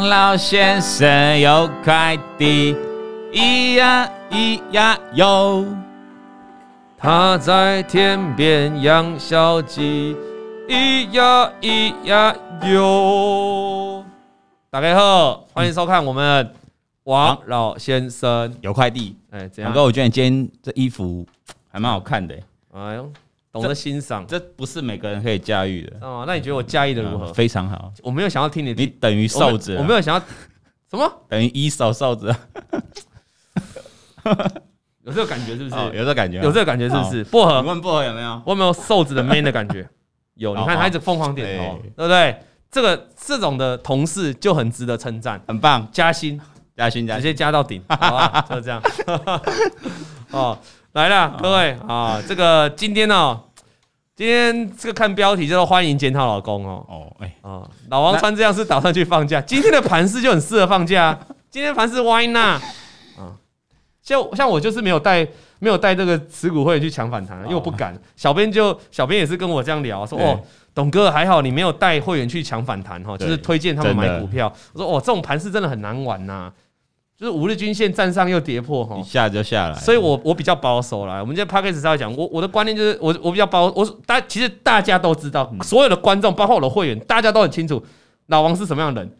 [0.00, 2.74] 王老先生有快递，
[3.34, 5.66] 咿呀咿呀哟。
[6.96, 10.16] 他在天边养小鸡，
[10.66, 14.02] 咿呀咿呀哟。
[14.70, 16.50] 大家好，欢迎收看我们
[17.04, 19.14] 王老先生有快递。
[19.28, 19.70] 哎，怎样？
[19.70, 21.26] 哥，我觉得你今天这衣服
[21.70, 22.34] 还蛮好看的。
[22.72, 23.12] 哎呦。
[23.52, 26.24] 懂得欣赏，这不是每个人可以驾驭的哦。
[26.24, 27.32] 那你觉得我驾驭的如何？
[27.32, 27.92] 非常好。
[28.02, 29.76] 我没有想要听你，你等于瘦子。
[29.76, 30.20] 我没有想要
[30.88, 31.12] 什么？
[31.28, 32.32] 等于一手瘦子。
[35.02, 35.76] 有这个感觉是不是？
[35.86, 37.24] 有这个感觉，有这个感觉是不是？
[37.24, 38.40] 薄荷，你问薄荷有没有？
[38.46, 39.88] 我有没有瘦子的 man 的感觉？
[40.34, 42.40] 有，你看他一直疯狂点头，对不对？
[42.70, 46.40] 这个这种的同事就很值得称赞，很棒，加薪，
[46.76, 48.46] 加薪，直接加到顶， 好吧？
[48.48, 48.80] 就这样。
[50.30, 50.56] 哦。
[50.92, 53.40] 来了，各位啊，这个今天呢，
[54.20, 59.40] 今天这个看标题叫做“欢迎检讨老公”哦哦哎啊，老王穿这样是打算去放假？
[59.40, 61.18] 今天的盘势就很适合放假，
[61.48, 62.60] 今天盘势 Why not？
[63.16, 63.32] 啊，
[64.02, 65.26] 像像我就是没有带
[65.58, 67.98] 没有带这个持股会员去抢反弹，因为我不敢。
[68.14, 70.38] 小编就小编也是跟我这样聊说哦，
[70.74, 74.52] 董哥还好你没有带会员去抢反弹哈，就是推荐他们买股票。
[74.74, 76.52] 我说哦，这种盘势真的很难玩呐。
[77.20, 81.20] 就是五日均线站上又跌破哈，一下就下来，所以我我比较保守啦。
[81.20, 87.84] 我们今天 Podcast 稍微讲，我我的观念就是我我比较保，我大其实大家都知道，所有的观众包括我的会员，大家都很清楚
[88.28, 89.12] 老王是什么样的人。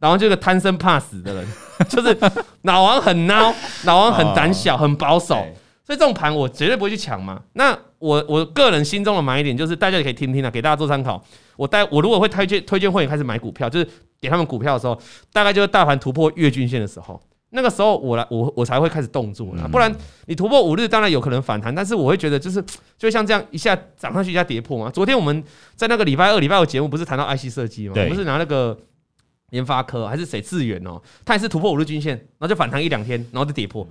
[0.00, 1.46] 老王就是个贪生怕死的人，
[1.88, 2.18] 就是
[2.62, 3.54] 老王很孬，
[3.86, 5.36] 老王很胆小，很保守，
[5.86, 7.40] 所以这种盘我绝对不会去抢嘛。
[7.52, 11.22] 那我我个人心中的买点就是大家也可以听听啊，给大家做参考。
[11.56, 13.88] 我带我如果会推荐推荐会员开始买股票，就是
[14.20, 15.00] 给他们股票的时候，
[15.32, 17.18] 大概就是大盘突破月均线的时候。
[17.54, 19.94] 那个时候我来我我才会开始动作，不然
[20.26, 22.62] 你突破五日当然有可能反弹，但是我会觉得就是
[22.98, 24.90] 就像这样一下涨上去一下跌破嘛。
[24.90, 25.42] 昨天我们
[25.76, 27.94] 在那个礼拜二礼拜五节目不是谈到 IC 设计吗？
[28.08, 28.76] 不是拿那个
[29.50, 33.86] 研发科还是谁智原哦，他也是突破五日均线，然后就反弹一两天，然后就跌破。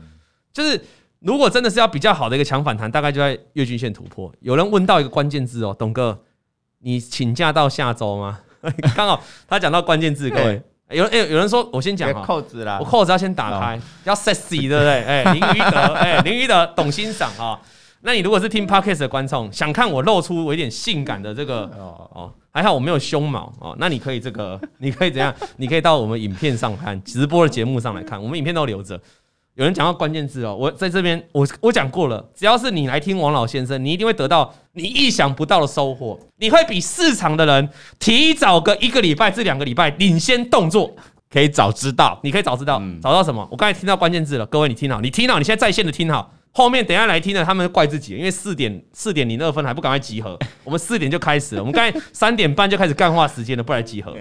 [0.52, 0.80] 就是
[1.20, 4.30] 如果真的是要比较好的一个强反弹，大概就在月均线突破。
[4.42, 6.22] 有人问到一个关键字哦，董哥，
[6.80, 8.42] 你请假到下周吗？
[8.94, 10.62] 刚好他讲到关键字，各位。
[10.94, 15.04] 有人有人说，我先讲扣子啦，我扣子要先打开，要 sexy 对不对？
[15.04, 17.60] 哎，林于德，哎，林于德懂欣赏啊。
[18.02, 25.34] 那你如果是听 podcast 的观众，想看我露出我一点性感的这个哦哦，还好我没有胸毛哦，那你可以这个，你可以怎样？
[25.56, 29.00] 你可以到我们影片上看，直播的节目上来看，我们影片都留着。
[29.56, 37.70] 有人讲到关键字哦，我在这边，我我讲过了，只要是你来听王老先生，你一定会得到你意想不到的收获，你会比市场的人
[38.00, 40.96] 提早个一个礼拜至两个礼拜领先动作，
[41.30, 43.48] 可以早知道，你可以早知道，找到什么？
[43.52, 50.36] 我刚才听到关键字了，各位你听好，你听好，你现在在线的听好，后面等下来听的他们怪自己，因为四点四点零二分还不赶快集合，
[50.66, 54.16] 我们四点就开始了，我们刚才三点半就开始干话时间了，不来集合，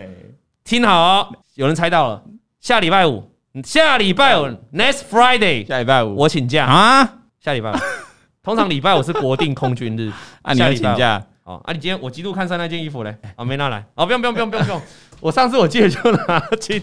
[0.63, 2.23] 听好哦，有人猜到了，
[2.61, 3.32] 下礼拜五。
[3.63, 6.17] 下礼拜五，Next Friday，下礼拜五。
[6.17, 6.65] 我请假。
[6.65, 7.15] 啊！
[7.39, 7.77] 下礼拜五，
[8.43, 11.23] 通常礼拜五是国定空军日， 啊，你要请假？
[11.45, 11.61] 哦？
[11.65, 14.81] 啊，你今天我极度看上那件衣服嘞，啊，没拿来，哦，不用不用不用不用不用，
[15.21, 16.83] 我上次我记得就拿去。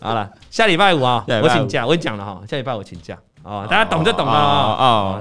[0.00, 3.18] 好了，下礼拜五啊，我请假，我讲了哈，下礼拜我请假。
[3.42, 4.32] 啊，大家懂就懂了。
[4.32, 5.20] 啊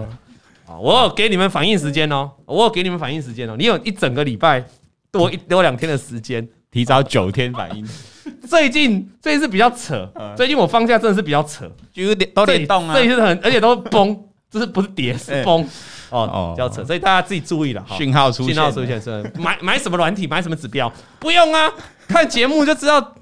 [0.67, 0.77] 啊！
[0.79, 4.63] 我有给你们反应时间哦，我有给你们反应时间哦，你有一整个礼拜
[5.11, 7.87] 多一多两天的时间，提早九天反应。
[8.47, 14.17] 最近最近是比较扯，最近我放假真的是比较扯，就有点都联动啊，最近是很而且都崩，
[14.49, 15.67] 这是不是跌是崩。
[16.09, 17.97] 哦，比较扯，所以大家自己注意了哈。
[17.97, 19.29] 讯号出现，讯号出现是。
[19.37, 20.89] 买买什么软体，买什么指标，
[21.19, 21.69] 不用啊，
[22.07, 23.15] 看节目就知道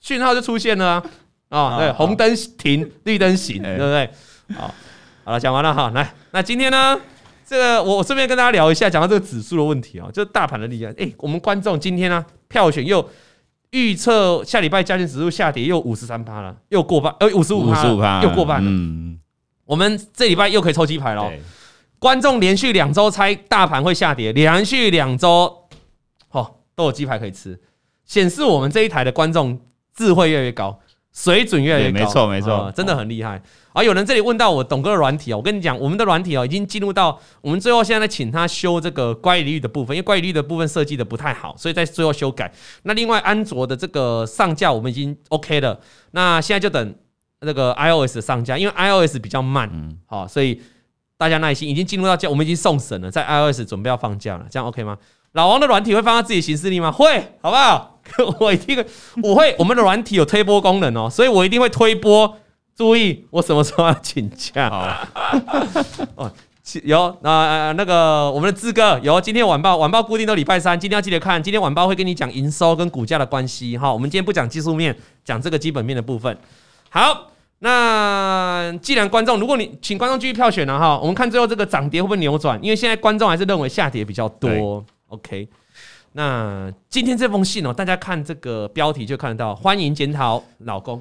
[0.00, 1.02] 讯号就出现了啊。
[1.48, 4.10] 啊，对，红灯停，绿灯行，对不对？
[4.54, 4.74] 好，
[5.24, 7.00] 好了，讲完了哈，来，那今天呢，
[7.46, 10.92] 这个我顺便跟大家聊一下，讲到这个指数的问题啊，就是大盘的力量。
[10.98, 13.08] 哎，我们观众今天呢，票选又。
[13.70, 18.70] 预测下礼拜加权指数下跌又五十三趴了，又过半，呃，五十五趴，又过半了。
[18.70, 19.18] 嗯，
[19.64, 21.30] 我们这礼拜又可以抽鸡排了。
[21.98, 25.68] 观众连续两周猜大盘会下跌，连续两周，
[26.30, 27.58] 哦，都有鸡排可以吃，
[28.04, 29.58] 显示我们这一台的观众
[29.94, 30.78] 智慧越来越高。
[31.16, 33.40] 水准越来越高，没错没错，真的很厉害。
[33.72, 42.52] 啊，有人这里问到我董哥的软体哦，我跟你讲，我们的软体哦已经进入到我们最后现在在请他修这个乖离率的部分，因为乖离率的部分设计的不太好，所以在最后修改。
[42.82, 45.80] 那另外安卓的这个上架我们已经 OK 了，
[46.10, 46.94] 那现在就等
[47.40, 49.70] 那个 iOS 的上架，因为 iOS 比较慢，
[50.04, 50.60] 好，所以
[51.16, 54.98] 大家耐心，已经进入到架，我们已经送审了，在 iOS 准备要放假了，这样 OK 吗？
[55.36, 56.90] 老王的软体会放到自己行事历吗？
[56.90, 57.98] 会，好不好？
[58.40, 58.86] 我一定会，
[59.22, 59.54] 我会。
[59.58, 62.38] 我们的软体有推播功能哦，所以我一定会推播。
[62.74, 65.06] 注意，我什么时候要请假？
[66.16, 66.32] 哦，
[66.84, 71.42] 有呃那个我们的志哥有今天晚报晚报固定都礼拜三，今天要记得看。
[71.42, 73.92] 今天晚报会跟你讲营收跟股价的关系哈。
[73.92, 76.34] 我们今天不讲技术面，讲这个基本面的部分。
[76.88, 77.26] 好，
[77.58, 82.58] 那既然观众，如果你请观众继续票选了哈，我们看最后这个涨跌会不会扭转？
[82.62, 84.82] 因为现在观众还是认为下跌比较多。
[85.08, 85.48] OK，
[86.12, 91.00] 那今天这封信哦，大家看这个标题就看得到，欢迎检讨老公。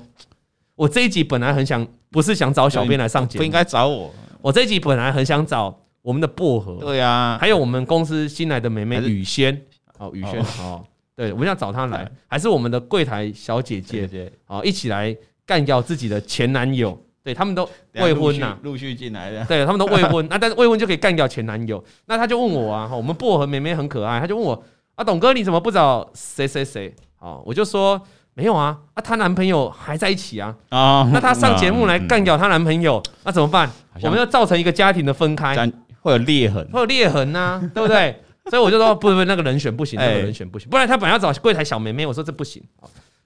[0.75, 4.13] 我这一集本来很想，不是想找小编来上节目，不应该找我。
[4.41, 9.59] 我这一集本来很想找我们的薄荷，对呀，还有我们公司新来的美眉雨轩，
[9.97, 10.85] 哦，雨轩，哦，
[11.15, 15.17] 对，我们要找她来，还是我们的柜台小姐姐，哦，一起来
[15.47, 16.95] 干掉自己的前男友，
[17.25, 24.63] 对他们都未婚呐，陆续进来的，对他们都未婚，那 但是未婚就可以干掉前男友，那他就问我啊， 我们薄荷妹妹很可爱，他就问我
[24.93, 26.95] 啊，董哥你怎么不找谁谁谁？
[27.19, 28.01] 哦，我就说。
[28.37, 33.71] 没有啊，啊，她男朋友还在一起啊，啊，那她上节目来干掉她男朋友，那怎么办？
[34.01, 35.55] 我们要造成一个家庭的分开，
[36.01, 38.21] 会有裂痕，会有裂痕呐， 对不对？
[38.49, 42.61] 所以我就说，不不，那个人选不行，那个人选不行，不然他本来要找柜台小妹妹，我说这不行，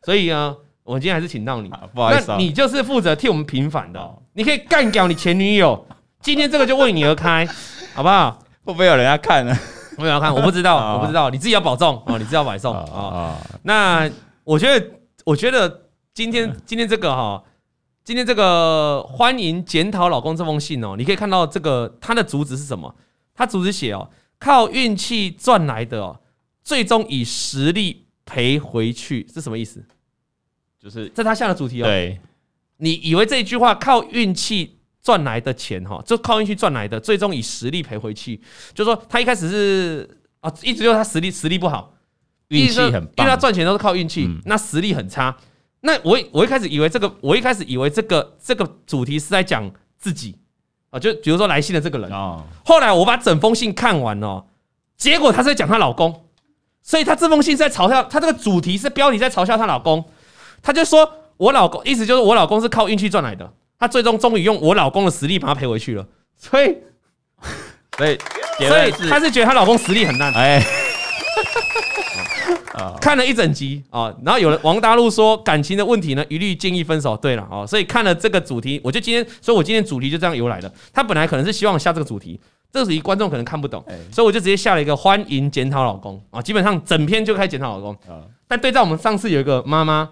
[0.03, 0.55] 所以呢，
[0.89, 3.99] 我今天还是请到你，不好意思，那你就是负责替我们平反的，
[4.33, 5.85] 你可以干掉你前女友，
[6.21, 7.47] 今天这个就为你而开，
[7.93, 8.39] 好不好？
[8.63, 9.53] 会不会有人要看呢？
[9.53, 10.33] 会不会有人要看？
[10.33, 13.37] 我不知道， 我不知道，你自己要保重哦，你自己要保重啊。
[13.63, 14.09] 那
[14.43, 14.85] 我觉得。
[15.25, 15.81] 我觉得
[16.11, 17.43] 今天今天这个哈，
[18.03, 22.95] 今天这个欢迎检讨老公这封信哦，你可以看到这个他的主旨是什么？
[23.35, 24.09] 他主旨写哦，
[24.39, 26.19] 靠运气赚来的哦，
[26.63, 29.85] 最终以实力赔回去，是什么意思？
[30.81, 31.85] 就是这他下的主题哦。
[31.85, 32.19] 对，
[32.77, 38.39] 你以为这一句话靠运气赚来的钱哈，就靠运气赚来的，最终以实力赔回去，
[38.73, 40.09] 就是说他一开始是
[40.39, 41.93] 啊，一直就是他实力实力不好。
[42.49, 45.37] 运气很棒，因为他赚钱都是靠运气，嗯、那实力很差。
[45.81, 50.35] 那我我一开始以为这个，我一开始以为这个这个主题是在讲自己
[50.89, 52.11] 啊，就比如说来信的这个人。
[52.11, 54.43] 哦、后来我把整封信看完了，
[54.97, 56.25] 结果他是在讲她老公，
[56.81, 60.03] 所以他这封信是在嘲笑他这个主题是标题在嘲笑她老公。
[60.61, 66.05] 他就说我老公意思就是我老公是靠运气赚来的，他最终终于用我老公的实力把他赔回去了。
[66.35, 66.77] 所以，
[67.97, 68.17] 所以，
[68.59, 70.33] 所以他是觉得她老公实力很烂。
[70.33, 70.63] 哎。
[73.01, 77.17] 看了一整集啊，然后有人王大陆说感情的问题呢，一律建议分手。
[77.17, 80.71] 对了哦，所以看了这个主题，我就今天，所以我今天主题就这样由来的。
[80.93, 82.39] 他本来可能是希望下这个主题，
[82.71, 83.83] 这个主题观众可能看不懂，
[84.13, 87.97] 所以我就直接下了一个欢迎检讨老公啊，基本上整篇就开始检讨老公。
[88.47, 90.09] 但对照我们上次有一个妈妈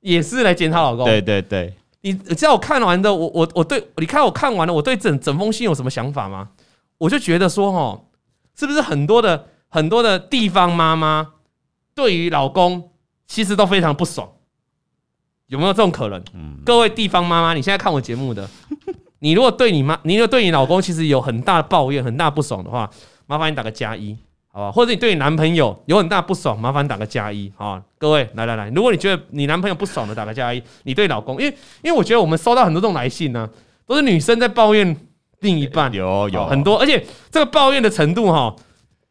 [0.00, 1.04] 也是来检讨老公。
[1.04, 6.50] 对对对，你你知道我看完的，我我我对你看我看完了，我对整整封信有什么想法吗？
[6.98, 8.04] 我就觉得说哦，
[8.56, 11.34] 是不是很多的很多的地方妈妈？
[11.94, 12.90] 对于老公，
[13.26, 14.30] 其实都非常不爽，
[15.48, 16.22] 有没有这种可能？
[16.32, 18.48] 嗯，各位地方妈妈，你现在看我节目的，
[19.18, 22.88] 你如果对你妈，你如果对你老公其实有很大的抱怨、很大不爽的话，
[23.26, 24.16] 麻烦你打个加一，
[24.50, 24.72] 好吧？
[24.72, 27.82] 或者你对你男朋友有很大不爽，麻烦打个加一，好吧？
[27.98, 30.62] 各位，来来来，如果你觉得你男朋友不爽的，打个加一。
[30.84, 33.48] 你对老公，因为因为我觉得我们收到很多这种来信呢，
[33.86, 34.96] 都是女生在抱怨
[35.40, 38.54] 另一半，有有很多，而且这个抱怨的程度哈，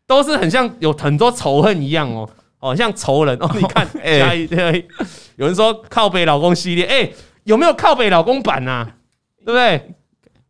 [0.06, 2.30] 都是很像有很多仇恨一样哦。
[2.60, 4.36] 哦，像仇人哦，你看，哎，
[5.36, 7.10] 有人说靠北老公系列，哎，
[7.44, 8.88] 有没有靠北老公版呐？
[9.46, 9.96] 对不对？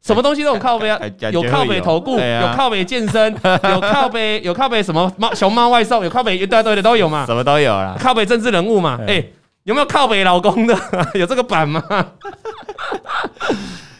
[0.07, 0.97] 什么东西都有靠背啊，
[1.31, 3.35] 有靠背投顾，有靠背健身，
[3.69, 7.97] 有靠背，有靠背什么猫熊猫外送，有靠背一大堆的都有嘛，什么都有啦。
[7.99, 9.21] 靠背政治人物嘛，哎，
[9.65, 10.73] 有没有靠背老公的？
[11.15, 11.83] 有这个版吗？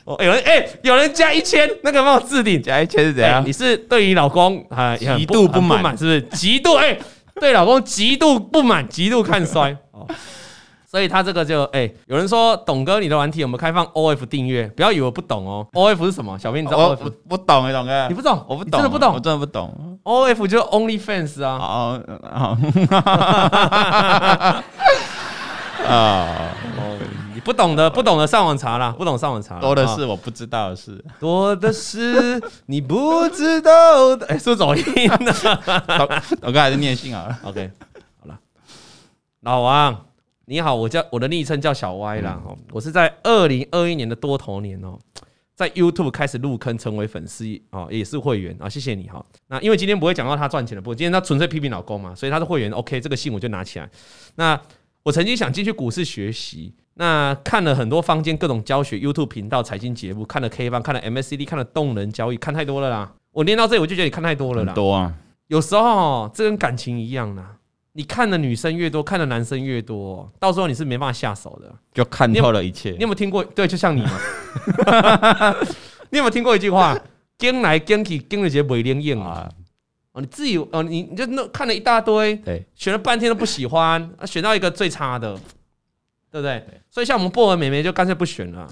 [0.06, 3.44] 哦，有人哎，有人加一千，那个帮我置顶，加一千是怎样？
[3.46, 6.22] 你是对于老公啊极度不满，是不是？
[6.22, 6.98] 极度哎。
[7.40, 10.08] 对老公极度不满，极度看衰哦，
[10.98, 14.68] 所以他这个就哎、欸，有人说董哥你的软体有没有开放 O F 订阅？
[14.70, 16.36] 不要以为我不懂哦，O F 是什么？
[16.40, 16.88] 小编你知道？
[16.88, 18.44] 我不不懂哎，董哥，你不懂？
[18.50, 20.00] 我不懂，真的不懂，我真的不懂。
[20.02, 21.60] O F 就是 Only Fans 啊。
[21.60, 22.00] 好，
[25.86, 26.18] 啊。
[27.46, 28.92] 不懂的，不懂的，上网查啦。
[28.98, 29.60] 不懂上网查。
[29.60, 34.26] 多的是我不知道的事，多的是你不知道的。
[34.26, 34.84] 哎，是不是走音
[35.20, 35.32] 呢？
[36.42, 37.40] 我刚还是念信啊。
[37.44, 37.70] OK，
[38.20, 38.36] 好了，
[39.42, 39.96] 老王
[40.50, 42.42] 你好，我叫我的昵称叫小歪啦。
[42.46, 44.98] 哦，我是在二零二一年的多头年哦，
[45.54, 49.24] 在 YouTube 开始入坑，成为粉丝哦，也是会员啊，谢谢你哈。
[49.48, 52.72] 那因为今天不会讲到他赚钱的，不过今天他纯粹批评老公嘛，所以他是会员。
[52.72, 53.90] OK，这个信我就拿起来。
[54.36, 54.58] 那
[55.04, 56.74] 我曾经想进去股市学习。
[56.94, 63.14] 那看了很多坊间各种教学 YouTube 频道、财经节目，看了 K 方，看了 MACD，看了动能交易，看太多了啦。
[63.32, 64.74] 我念到这里，我就觉得你看太多了啦。
[64.74, 65.14] 多啊，
[65.48, 67.57] 有时候这跟感情一样啦。
[67.98, 71.74] 你看的女生越多，看的男生越多，到时候你是没办法下手的。
[71.92, 72.92] 就看透了一切。
[72.92, 73.44] 你有没有听过？
[73.44, 74.12] 对，就像你嘛。
[76.12, 76.96] 你有没有听过一句话？
[77.40, 79.50] 跟来跟去跟了些伪灵验啊。
[80.12, 85.34] 哦，你自己哦，你你就那看了一大堆，对，选了半天都不喜欢，选到一个最差的，
[86.32, 86.64] 对不对？
[86.92, 88.72] 所以像我们薄荷妹妹就干脆不选了。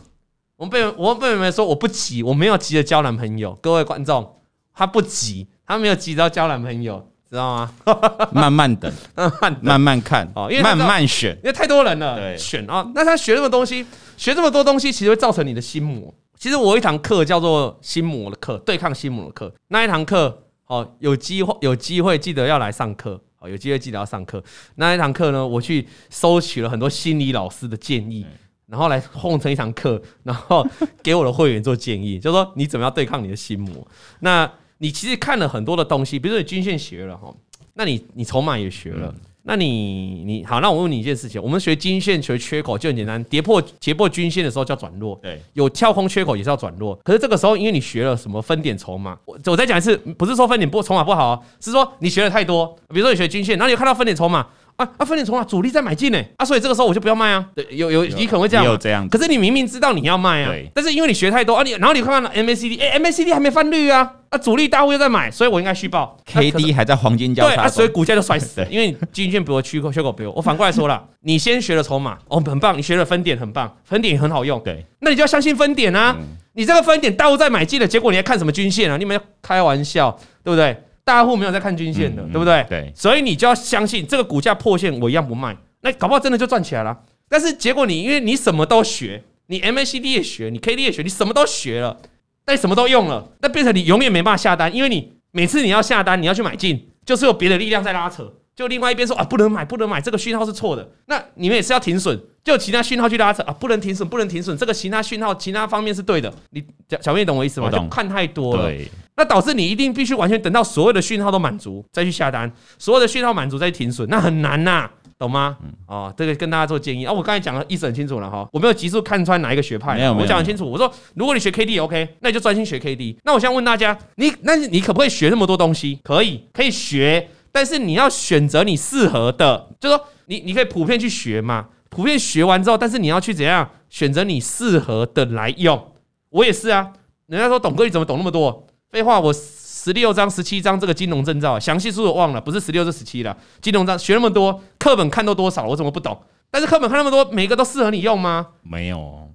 [0.55, 3.57] 我们被我们被妹妹说我不急，我没有急着交男朋友。
[3.59, 4.39] 各位观众，
[4.71, 7.71] 她不急，她没有急着交男朋友，知道吗？
[8.31, 12.89] 慢慢等，慢慢慢慢看哦，因为慢慢选，因为太多人了，选啊。
[12.93, 13.85] 那他学那么东西，
[14.17, 16.13] 学这么多东西，其实会造成你的心魔。
[16.37, 19.53] 其实我有一堂课叫做心魔的课，对抗心魔的课。
[19.69, 20.41] 那一堂课。
[20.67, 23.21] 哦，有机会有机会记得要来上课。
[23.35, 24.43] 好，有机会记得要上课。
[24.77, 28.25] 那一堂课呢，我去收取了很多心理老师的建议，
[28.65, 30.67] 然后来混成一堂课，然后
[31.03, 33.87] 给我的会员做建议， 就是说你怎么样对抗你的心魔。
[34.21, 37.33] 那你其实看了很多的东西，比如说你均线学了哈，
[37.73, 39.13] 那你你筹码也学了。
[39.47, 46.99] 那你你好，那我问你一件事情，我们学均线学缺口就很简单，跌破跌破均线的时候叫转弱，对，有跳空缺口也是要转弱。
[47.03, 52.75] 可是这个时候，因为你学了什么分点筹码，我我再讲一次，不是说分点不筹码不好，是说你学的太多。
[52.89, 54.47] 比如说你学均线，然后你有看到分点筹码。
[54.77, 55.05] 啊啊！
[55.05, 57.45] 分点筹码主力在买进呢，啊，所以这个时候我就不要卖啊。
[57.55, 59.07] 对，有有你可能会这样，有这样。
[59.09, 66.17] 可是你明明知道你要卖啊，但是因为你学太多啊，你然后你看看 MACD，哎，MACD 还没翻绿啊，啊，主力大户又在买，所以我应该续报。
[66.29, 67.55] KD 还在黄金交叉。
[67.55, 70.33] 对啊，所以股价就摔死 了，因为你均线比我缺口缺口比我。
[70.33, 74.59] 我反过来说了， 你先学了筹码，哦，很棒，你学了分点很棒，分点也很好用。
[74.63, 76.15] 对，那你就要相信分点啊。
[76.57, 78.97] 你这个分点大户在买进的结果，你还看什么均线啊？
[78.97, 80.11] 你们开玩笑，
[80.43, 80.75] 对不对？
[81.05, 82.65] 大户没有在看均线的，对不对？
[82.67, 85.55] 对，所以你就要相信这个股价破线，我一样不卖。
[85.81, 86.97] 那搞不好真的就赚起来了。
[87.29, 91.95] 但是结果你因为你什么都学，你 MACD 也学，你 KD 也学，你什么都学了，
[92.43, 98.33] 但什么都用了，那变成你永远没办法下单，因为你每次你要下单，你要去买进，就是有别的力量在拉扯。
[98.55, 100.89] 就另外一边说啊，不能买，不能买，这个讯号是错的。
[101.07, 104.57] 那你们也是要停损，就其他讯号去拉扯啊，不能停损，不能停损。
[104.57, 106.33] 这个其他讯号，其他方面是对的。
[106.51, 107.69] 你小小妹懂我意思吗？
[107.69, 115.57] 就看太多了，对，那导致你一定必须完全等到所有的讯号都满足再去下单，所有的讯号满足再去停损，那很难呐，懂吗？
[115.87, 117.13] 哦，这个跟大家做建议啊。
[117.13, 120.69] 我刚才讲的意思很清楚了哈，我没有急速看穿哪一个学派，我讲很清楚。
[120.69, 123.17] 我说，如果你学 K D OK，那你就专心学 K D。
[123.23, 125.99] 那我现在问大家，你那你可不可以学那么多东西？
[126.03, 127.29] 可以，可以学。
[127.53, 135.93] 但是你要选择你适合的，就是说你你可以普遍去学嘛，普遍学完之后，但是你要去怎样选择你适合的来用。
[136.31, 136.91] 我也是啊，
[137.27, 138.67] 人家说董哥你怎么懂那么多？
[138.95, 143.37] 废话，我十六章、十七章这个金融证照，详细数我忘了，不是十六是十七了。
[143.59, 146.17] 金融章学那么多，课本看都多少，我怎么不懂？
[146.49, 148.47] 但是课本看那么多，每个都适合你用吗？
[148.63, 149.31] 没有。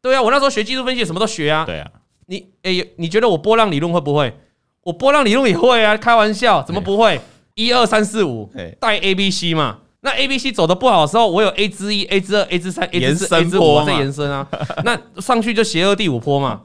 [0.00, 1.64] 对啊，我那时候学技术分析，什么都学啊。
[1.66, 1.90] 对啊。
[2.26, 4.32] 你哎、欸，你觉得我波浪理论会不会？
[4.84, 7.20] 我波浪理论也会啊，开玩笑，怎么不会？
[7.56, 8.48] 一二三四五，
[8.78, 9.78] 带 A B C 嘛？
[10.02, 14.46] 那 A B C 走的不好的时候，我有 A 之一、A 之二、A 之三、A 之四、A 之五在延伸啊。
[14.84, 16.60] 那上去就邪恶第五波嘛？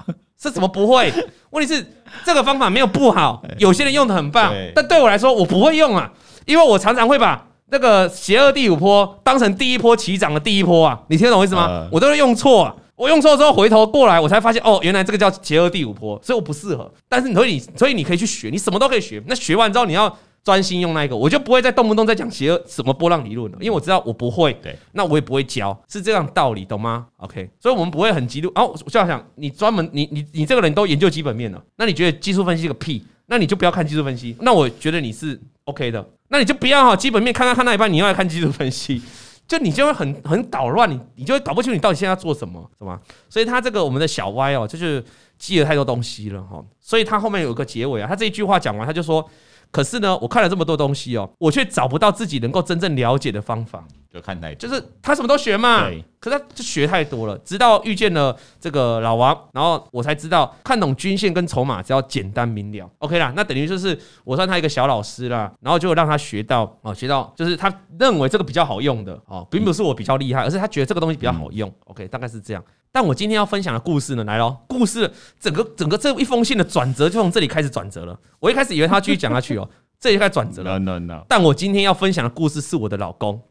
[0.45, 1.11] 是怎么不会？
[1.51, 1.85] 问题是
[2.23, 6.11] 这个方法没有不好，有些人用的很棒，但对我来说我不会用啊，
[6.45, 10.99] 因为我常常会把那个邪恶第五波当成第一波起涨的第一波啊。
[11.07, 11.87] 你听懂我意思吗？
[11.91, 16.91] 我都是用错啊，我用错之后回头过来，我才发现哦，原来这个叫邪恶第五波，所以我不适合。
[17.09, 19.21] 但是所以你所以你可以去学，你什么都可以学。
[19.27, 20.15] 那学完之后你要。
[20.45, 28.49] 专心用那一个，我就不会再动不动再讲邪恶什么波浪理论了，因为我知道我不会，对，那我也不会教，是这样道理，懂吗？OK，所以我们不会很激怒。
[28.53, 33.03] 哦，我就要想，你专门你你你这个人都研究基本面了，那你觉得技术分析个屁？
[33.25, 34.35] 那你就不要看技术分析。
[34.41, 39.01] 那我觉得你是 OK 的，那你就不要哈，基本面看看看到一半，你又来看技术分析，
[39.47, 43.01] 就你就会很很捣乱，你你就会搞不清楚你到底现在要做什么，是吗？
[43.31, 45.03] 所以他这个我们的小歪哦，就是
[45.39, 49.27] 记了太多东西了哈，所以他后面有个结尾啊，他这一句话讲完，他就说。
[49.71, 53.85] 可是呢，我看了这么多东西哦，我却找不到自己能够真正了解的方法。
[54.15, 56.03] 就看太多，就是他什么都学嘛，对。
[56.19, 62.89] 可是他就学太多了，直到遇见了这个老王，然后我才知道看懂均线跟筹码只要简单明了。
[62.97, 71.71] OK 啦，那等于就是我算他一个小老师啦，然后就让他学到哦，学到就是他认为这个比较好用的哦，并不是我比较厉害，而是他觉得这个东西比较好用。
[71.85, 72.63] OK，大概是这样。
[72.91, 78.17] 但我今天要分享的故事呢，来喽，故事整个整个这一封信的转折就从这里开始转折了。
[78.39, 79.69] 我一开始以为他继续讲下去哦。
[79.99, 81.25] 这里开始转折了，no, no, no.
[81.27, 83.41] 但我今天要分享的故事是我的老公，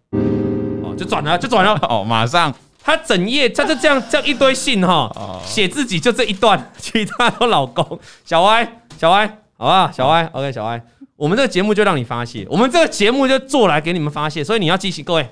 [0.95, 5.11] 哦，就转了，就转了， 哦，马上，他整页他就这样这样一堆信哈，
[5.45, 10.81] 写自己就这一段， 其他都老公，小歪，小歪，好吧，小歪，OK，小歪，
[11.17, 15.23] 我们这个节目就让你发泄，我们这个节目就做来给你们发泄，所以你要记起，各位。
[15.23, 15.31] 来，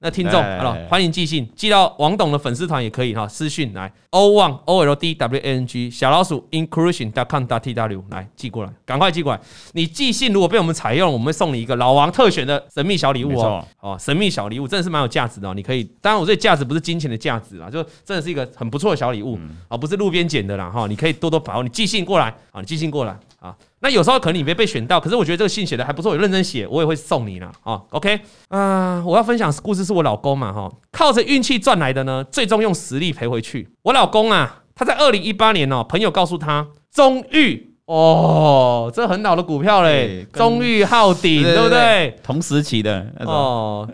[0.00, 7.58] 那听众好了，欢迎寄信，寄到王董的粉丝团也可以哈，私讯来 o one o l d w a n g 小老鼠 inclusion dot com dot
[7.58, 9.40] t w 来寄过来，赶快寄过来。
[9.72, 15.52] 你寄信如果被我们采用，我们会送你一个老王特选的神秘小礼物哦，哦，神秘小礼物真的是蛮有价值的哦。
[15.52, 19.36] 你可以，当然我这价值不是金钱的价值啦，就真的是一个很不错的小礼物
[19.66, 20.86] 啊，不是路边捡的啦哈。
[20.86, 23.52] 你可以多多把握，你寄信过来啊，你寄信过来啊。
[23.80, 27.50] 那有时候可能你没被选到，可是我觉得这个信写的还不错，有认真写，我也会送你啦。
[27.62, 27.80] 啊。
[27.90, 33.68] OK，啊，我要分享故事是我老公嘛，哈，靠着运气赚来的呢，最终用实力赔回去。
[33.82, 42.16] 我老公啊，他在二零一八年哦，朋友告诉他，中裕哦，这很老的股票嘞，中裕浩鼎，对不对？
[42.22, 43.88] 同时期的哦。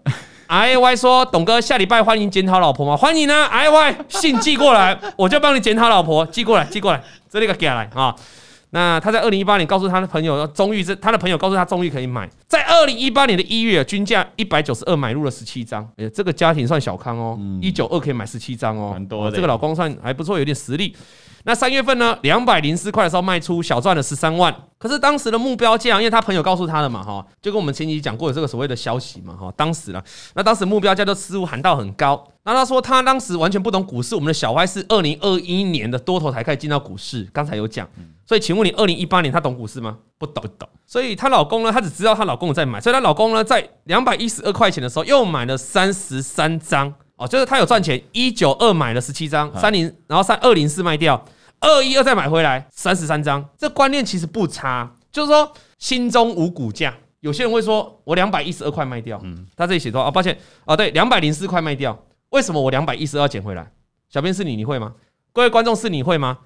[0.47, 2.97] I Y 说，董哥下礼拜欢迎检讨老婆吗？
[2.97, 8.15] 欢迎啊！I Y 信寄过来，我就帮你检讨老婆，寄过来，寄过来，这里个给来啊。
[8.75, 20.93] 那他在二零一八年告诉他的朋友，终于这他的朋友告诉他终于可以买，在二零一八年的一月，均价一百九十二买入了十七张，哎，这个家庭算小康哦，一九二可以买十七张哦，蛮多的，这个老公算还不错，有点实力。
[21.47, 24.55] 那三月份呢，两百零四块的时候卖出，小赚了十三万。
[24.79, 30.03] 可是当时的目标价，因为他朋友告诉他的嘛，哈，就跟我们前期讲过的这个所谓的消息嘛，哈，当时了，
[30.35, 32.27] 那当时目标价就似乎喊到很高。
[32.45, 37.87] 那他说他当时完全不懂股市，我们的小歪是二零二一年的多头才开始进到股市，刚才有讲。
[38.27, 39.99] 所以请问你，二零一八年他懂股市吗？
[40.19, 40.67] 不懂，不懂。
[40.87, 46.95] 所以她老公呢，她只知道她老公在买，所以她老公呢，在两百一十二块钱的时候又买了三十三张。
[47.17, 51.25] 哦，就是他有赚钱，一九二买了十七张，三零，然后三二零四卖掉，
[51.61, 56.95] 二一二再买回来三十三张，这观念其实不差，就是说心中无股价。
[57.21, 60.09] 有些人会说，我两百一十二块卖掉，嗯，他这里写多少？
[60.09, 61.99] 啊，抱歉，啊，对，两百零四块卖掉，
[62.31, 63.71] 为什么我两百一十二捡回来？
[64.11, 64.95] 小编是你，你会吗？
[65.33, 66.39] 各位观众是你会吗？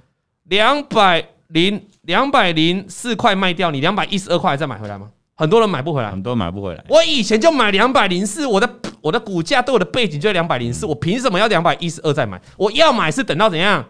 [0.44, 5.10] 两百零两百零四块卖掉，你两百一十二块再买回来吗？
[5.38, 6.84] 很多人买不回来，很多人买不回来。
[6.88, 8.68] 我以前就买两百零四，我的
[9.00, 12.42] 我的股价对我的背景就两百零四，我凭什么要两百一十二再买？
[12.56, 13.84] 我要买是等到怎样？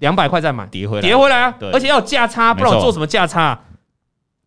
[0.00, 1.56] 两百块再买，跌回来，跌回来啊！
[1.72, 3.58] 而且要有价差，不然我做什么价差？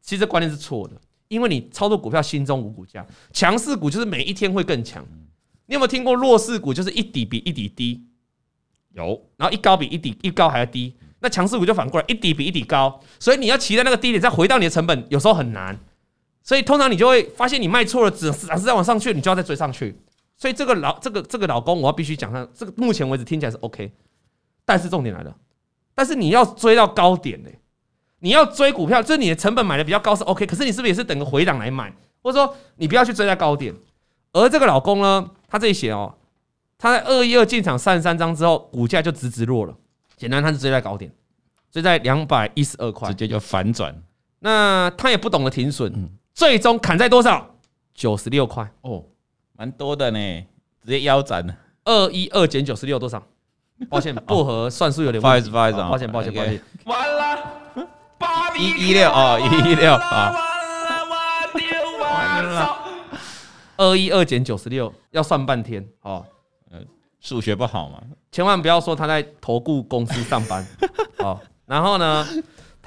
[0.01, 0.95] 其实观念是错的，
[1.29, 5.01] 因为你操作股票心中无股价，强势股就是每一天会更强。
[5.67, 8.03] 你有没有听过弱势股就是一底比一底低？
[8.91, 10.93] 有，然后一高比一底一高还要低。
[11.21, 15.79] 那强势股就反过来，一底比一底高，所以你要骑在那个低点再回到你的成本，有时候很难。
[16.43, 19.99] 所以通常你就会发现你卖错了，只是还是在往上去，你就要再追上去。
[20.36, 23.91] 所以这个老这个这个老公，我要必须讲他这个目前为止听起来是 OK，
[24.65, 25.36] 但是重点来了，
[25.93, 27.60] 但是你要追到高点呢、欸？
[28.19, 31.93] 你要追股票，就是你的成本买的比较高是 OK，可是你是不是也是等个回档来买？
[32.21, 33.73] 或者说你不要去追在高点？
[34.34, 36.15] 而这个老公呢，他这里写哦，
[36.78, 39.75] 他在二一二进场三十三张之后，股价就直直落了。
[40.17, 41.12] 简单，他是追在高点，
[41.71, 43.95] 追在两百一十二块，直接就反转。
[44.39, 45.91] 那他也不懂得停损。
[45.93, 47.54] 嗯最终砍在多少？
[47.93, 49.04] 九十六块哦，
[49.58, 50.45] 蛮多的呢，
[50.82, 51.54] 直接腰斩了。
[51.84, 53.21] 二一二减九十六多少？
[53.89, 55.49] 抱歉，不合算数有点不好意思。
[55.49, 56.62] 不好意思，抱歉，抱歉，抱歉。
[56.86, 57.88] 完了，
[58.58, 60.34] 一一六哦，一一六啊。
[61.99, 62.78] 完了，
[63.75, 66.25] 二一二减九十六要算半天哦。
[66.71, 66.88] 嗯，
[67.19, 70.65] 数学不好嘛，千万不要说他在投顾公司上班
[71.19, 71.38] 哦。
[71.65, 72.25] 然后呢？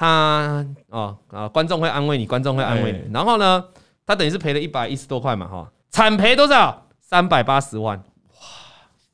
[0.02, 3.12] 他哦啊，观众会安慰你，观众会安慰你。
[3.14, 3.64] 然后呢，
[4.04, 6.88] 他等于是赔了一百一十多块嘛，哈，惨赔多少？
[6.98, 7.96] 三百八十万。
[7.98, 8.44] 哇，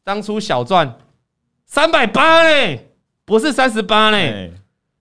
[0.02, 0.96] 当初小赚
[1.66, 2.94] 三百八嘞，
[3.26, 4.54] 不是三十八嘞，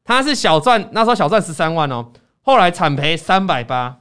[0.04, 4.00] 他是小赚，那时候小赚十三万哦，后来惨赔三百八。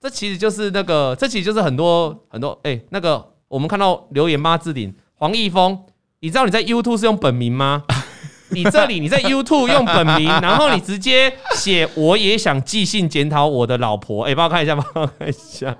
[0.00, 4.56] 这其实就是那个，这其实就是很多很多哎，那个我们看到留言吗？
[4.56, 5.84] 置顶黄奕峰，
[6.20, 7.84] 你知道你在 YouTube 是用本名吗？
[8.52, 15.76] 你这里你在 YouTube 用本名，然后你直接写我也想寄信检讨我的老婆，哎，帮我看一下，帮我看一下。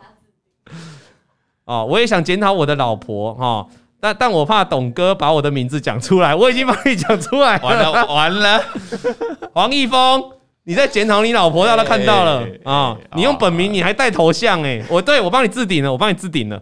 [1.64, 3.66] 哦，我也想检讨我的老婆哈，
[4.00, 8.64] 但但我怕董哥把我的名字讲出来，我已经帮你讲出来了，完了完了。
[9.54, 10.32] 黄奕峰，
[10.64, 12.96] 你在检讨你老婆，让她看到了啊！
[13.14, 16.60] 你用本名，你还带头像，哎，我对我帮你置顶了，我帮你置顶了。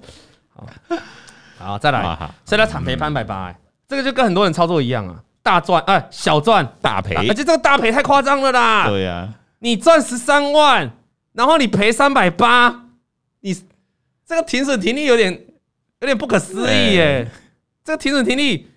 [0.54, 0.66] 好，
[1.58, 2.02] 好，再来，
[2.44, 3.56] 所以他惨赔三百八，哎，
[3.88, 5.16] 这个就跟很多人操作一样啊。
[5.42, 8.88] 大赚哎，小赚大赔，而且这个大赔太夸张了啦！
[8.88, 10.90] 对呀，你赚十三万，
[11.32, 12.86] 然后你赔三百八，
[13.40, 13.54] 你
[14.26, 15.32] 这个停损停利有点
[16.00, 17.30] 有点不可思议耶！
[17.82, 18.68] 这个停损停利，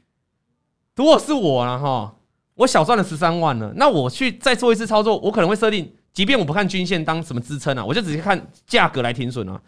[0.96, 2.16] 如果是我了哈，
[2.56, 9.60] 我小赚了十三万了，那我去再做一次操作，我可能会设定，即便我不看均线当什么支撑啊，我就直接看价格来停损啊。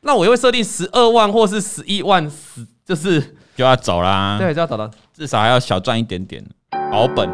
[0.00, 3.36] 那我又会设定十二万或是十一万，十就是。
[3.56, 6.44] 就要走啦，对，就要走了，至少还要小赚一点点，
[6.90, 7.28] 保本。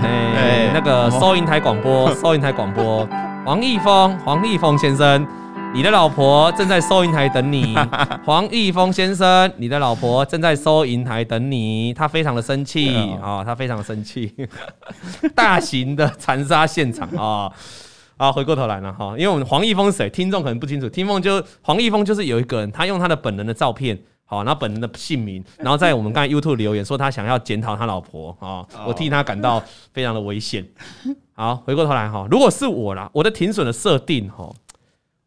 [0.00, 3.04] 嘿，那个收银台广播，收银台广播，
[3.44, 5.26] 黄奕峰，黄奕峰先生，
[5.74, 7.74] 你的老婆正在收银台等你。
[8.24, 14.32] 黄奕峰先生，你的老婆正在收银台等你，他非常的生气啊，他非常的生气。
[15.34, 17.50] 大型的残杀现场啊！
[18.16, 20.08] 啊，回过头来了哈，因为我们黄奕峰是谁？
[20.08, 20.88] 听众可能不清楚。
[20.88, 23.98] 听众就黄奕峰就是有一个人，他用他的本人的照片，
[24.34, 30.66] 好，然后本人的姓名，然后在我们刚才 YouTube 留言说他想要检讨他老婆啊，我替他感到非常的危险。
[31.34, 34.52] 好，回过头来哈，如果是我啦，我的停损的设定哈，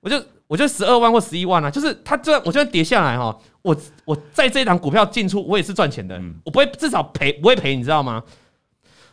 [0.02, 8.24] 我就我就十二万或十一万啊，就是他就算我就算跌下来哈，我我在这一档股票进出，我也是赚钱的，我不会至少赔不会赔，你知道吗？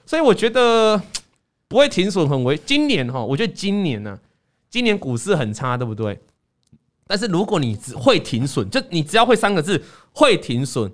[0.05, 1.01] 所以我觉得。
[1.67, 4.19] 不会停损很危，今年哈，我觉得今年呢、啊，
[4.71, 6.17] 今年股市很差，对不对？
[7.07, 10.91] 但是如果你只会停损，就你只要会三个字会停损，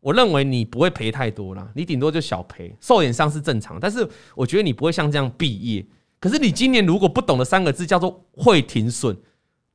[0.00, 3.78] 我认为你不会赔太多啦，你顶多就小赔，受点伤是正常。
[3.80, 5.84] 但是我觉得你不会像这样毕业。
[6.20, 9.16] 可是你今年如果不懂得三个字叫做会停损，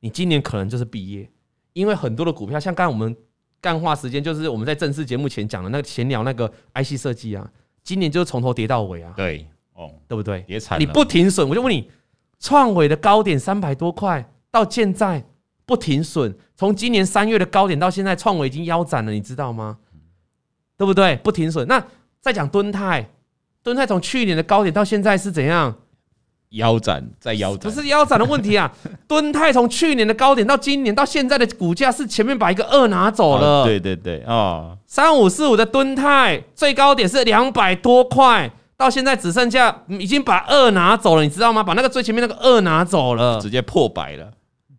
[0.00, 1.30] 你今年可能就是毕业，
[1.72, 3.16] 因为很多的股票，像刚才我们
[3.60, 7.48] 干话时间，就是我们在正式节目前讲的那个闲聊那个 IC 设计啊，
[7.82, 9.12] 今年就是从头跌到尾啊。
[9.16, 9.46] 对。
[9.72, 10.44] 哦对不对？
[10.46, 10.78] 也惨！
[10.78, 11.90] 你不停损，我就问你，
[12.38, 15.24] 创伟的高点三百多块，到现在
[15.70, 19.76] 不停损，从今年三月的高点到现在，创维已经腰斩了，你知道吗？
[20.76, 21.14] 对不对？
[21.22, 21.64] 不停损。
[21.68, 21.80] 那
[22.20, 23.08] 再讲敦泰，
[23.62, 25.72] 敦泰从去年的高点到现在是怎样？
[26.48, 28.72] 腰斩，再腰斩，不是腰斩的问题啊！
[29.06, 33.62] 敦泰从去年的高点到今年到现在的股价是前面把一个二拿走了。
[33.64, 38.50] 对对对，哦，三五四五的敦泰最高点是两百多块。
[38.76, 41.62] 到现在只剩下已经把二拿走了，你知道吗？
[41.62, 44.32] 把那个最前面那个二拿走了，直接破百了。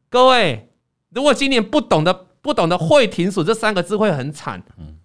[0.10, 0.68] 各位，
[1.12, 4.62] 如果今年不懂得不懂得会停损这三个字会很惨。
[4.78, 4.98] 嗯，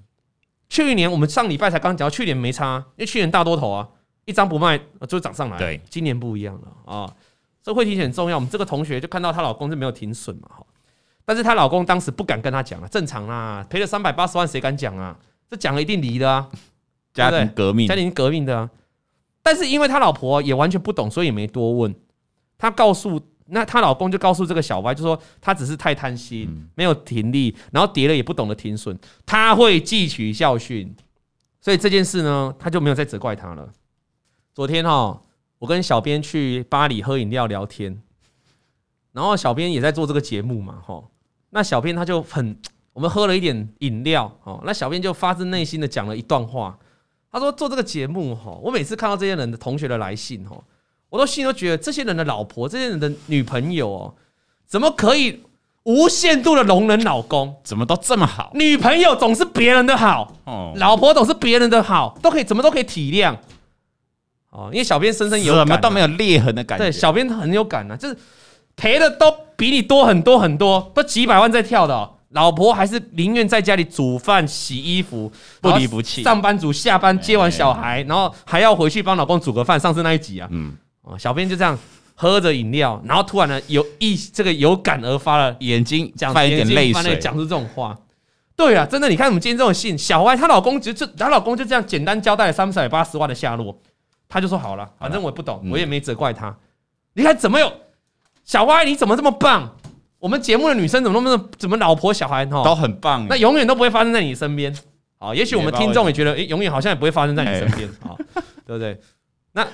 [0.68, 3.88] 去年我们上礼拜才刚讲，去年没差，因为去年大多头啊，
[4.24, 5.58] 一张不卖就涨上来。
[5.58, 7.12] 对，今年不一样了啊，
[7.62, 8.36] 这会停损很重要。
[8.36, 10.66] 我们这个同学就看到她老公是没有停损嘛，哈，
[11.24, 15.16] 但是她老公当时不敢跟她讲啊，正常啦，赔了三百八十万谁敢讲啊？
[15.50, 16.48] 这讲了一定离的啊，
[17.14, 18.70] 家庭革命，家庭革命的啊。
[19.42, 21.94] 但是因为他老婆也完全不懂，所以也没多问。
[22.58, 30.94] 他告诉那她老公就告诉这个小歪，就说他只是太贪心，没有停力，然后跌了也不懂得停损，他会汲取教训。
[31.60, 33.68] 所以这件事呢，他就没有再责怪他了。
[34.54, 35.22] 昨天哈，
[35.58, 38.00] 我跟小编去巴黎喝饮料聊天，
[39.12, 41.02] 然后小编也在做这个节目嘛，哈。
[41.50, 42.56] 那小编他就很，
[42.92, 46.78] 我们喝了一点饮料，哦，那小编就发自内心的讲了一段话。
[47.32, 50.62] 他说做这个节目哈，我每次看到这些人的同学的来信哈，
[51.10, 54.14] 我都心里都觉得这些人的老婆、这些人的女朋友哦，
[54.66, 55.42] 怎么可以
[55.84, 57.54] 无限度的容忍老公？
[57.62, 58.50] 怎么都这么好？
[58.54, 63.36] 女朋友总是别人的好，哦，老婆总是别人的好，都可以怎么都可以体谅。
[64.50, 66.84] 哦，因为小编深深有感，什么都没有裂痕的感觉。
[66.84, 68.16] 对，小编很有感啊，就是
[68.74, 72.12] 赔的都比你多很多很多，都几百万在跳的哦。
[72.30, 76.22] 老婆还是宁愿在家里煮饭、洗衣服，不离不弃。
[76.22, 79.78] 上班族下班接完小孩，然后还要回去帮老公煮个饭。
[79.78, 80.74] 上次那一集啊，嗯，
[81.18, 81.78] 小编就这样
[82.14, 87.96] 喝着饮料，然后突然呢有一这个有感而发了，眼睛讲泛一点泪水，讲出这种话。
[88.56, 93.78] 对啊，真的，你看我们今天这种信，小歪她老公就就她老公就这样简单交代了三百八十万的下落，
[94.28, 96.56] 她就说好了，反正我也不懂，我也没责怪她。
[97.12, 97.70] 你看怎么有
[98.44, 99.76] 小歪，你怎么这么棒？
[100.18, 104.74] 我们节目的女生怎么那么怎么老婆小孩哈都很棒，那永远都不会发生在你身边。
[105.18, 108.16] 好，也许我们听众也觉得，哎，永远好像也不会发生在你身边，好，
[108.66, 108.98] 对不对？
[109.52, 109.66] 那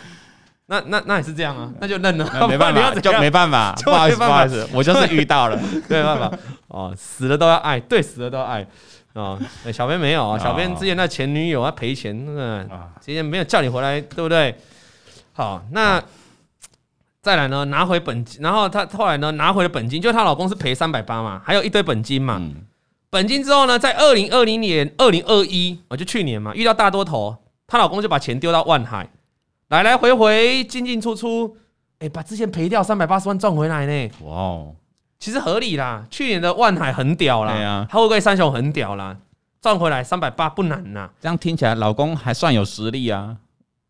[0.72, 6.32] 那那那也是这样啊，那就认了，没办法， 就没办法，不好意思，不好意思， 我就是遇到了，没办法，
[6.68, 8.66] 哦，死了都要爱，对，死了都要爱。
[9.12, 9.38] 啊。
[9.70, 12.66] 小编没有啊，小编之前那前女友啊赔钱，那个，
[13.04, 14.56] 之前没有叫你回来，对不对？
[15.35, 16.02] 好，那。
[17.20, 22.37] 再来呢，拿回本金，然后她后来呢，拿回了本金，就她老公是赔三百八嘛，还有一堆本金嘛。
[22.40, 22.52] 嗯、
[23.11, 27.37] 本金之后呢，在二零二零年、二零二一，我就去年嘛，遇到大多头，
[27.68, 29.08] 她老公就把钱丢到万海，
[29.72, 31.56] 来来回回进进出出，
[31.98, 34.11] 哎，把之前赔掉三百八十万赚回来呢。
[34.20, 34.74] 哇哦，
[35.18, 39.16] 其实合理啦，去年的万海很屌啦，对啊，货柜三雄很屌啦，
[39.62, 41.08] 赚回来三百八不难呐。
[41.22, 43.38] 这样听起来，老公还算有实力啊？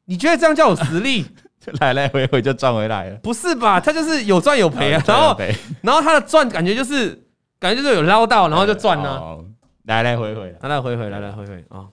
[0.05, 1.27] 你觉得这样叫有实力？
[1.81, 3.81] 来来回回就赚回来了，不是吧？
[3.81, 5.37] 他就是有赚有赔啊，然后
[5.81, 7.21] 然后他的赚感觉就是
[7.59, 9.21] 感觉就是有捞到，然后就赚呢，
[9.87, 11.87] 来来回回，来来回回，来来回回啊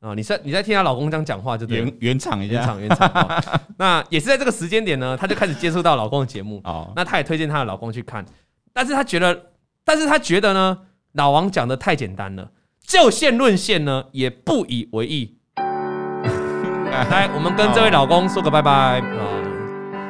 [0.00, 0.14] 啊！
[0.14, 3.42] 你在你在听她老公这样讲话，就原原厂一下，原厂原厂。
[3.76, 6.92] 那也是在这个时间点呢，她就开始接触到老公的节目哦。
[6.94, 8.24] 那她也推荐她的老公去看，
[8.72, 9.46] 但是她觉得，
[9.84, 10.78] 但是她觉得呢，
[11.12, 15.36] 老王讲的太简单了，就线论线呢，也不以为意。
[15.56, 19.22] 来，我们跟这位老公说个拜拜啊！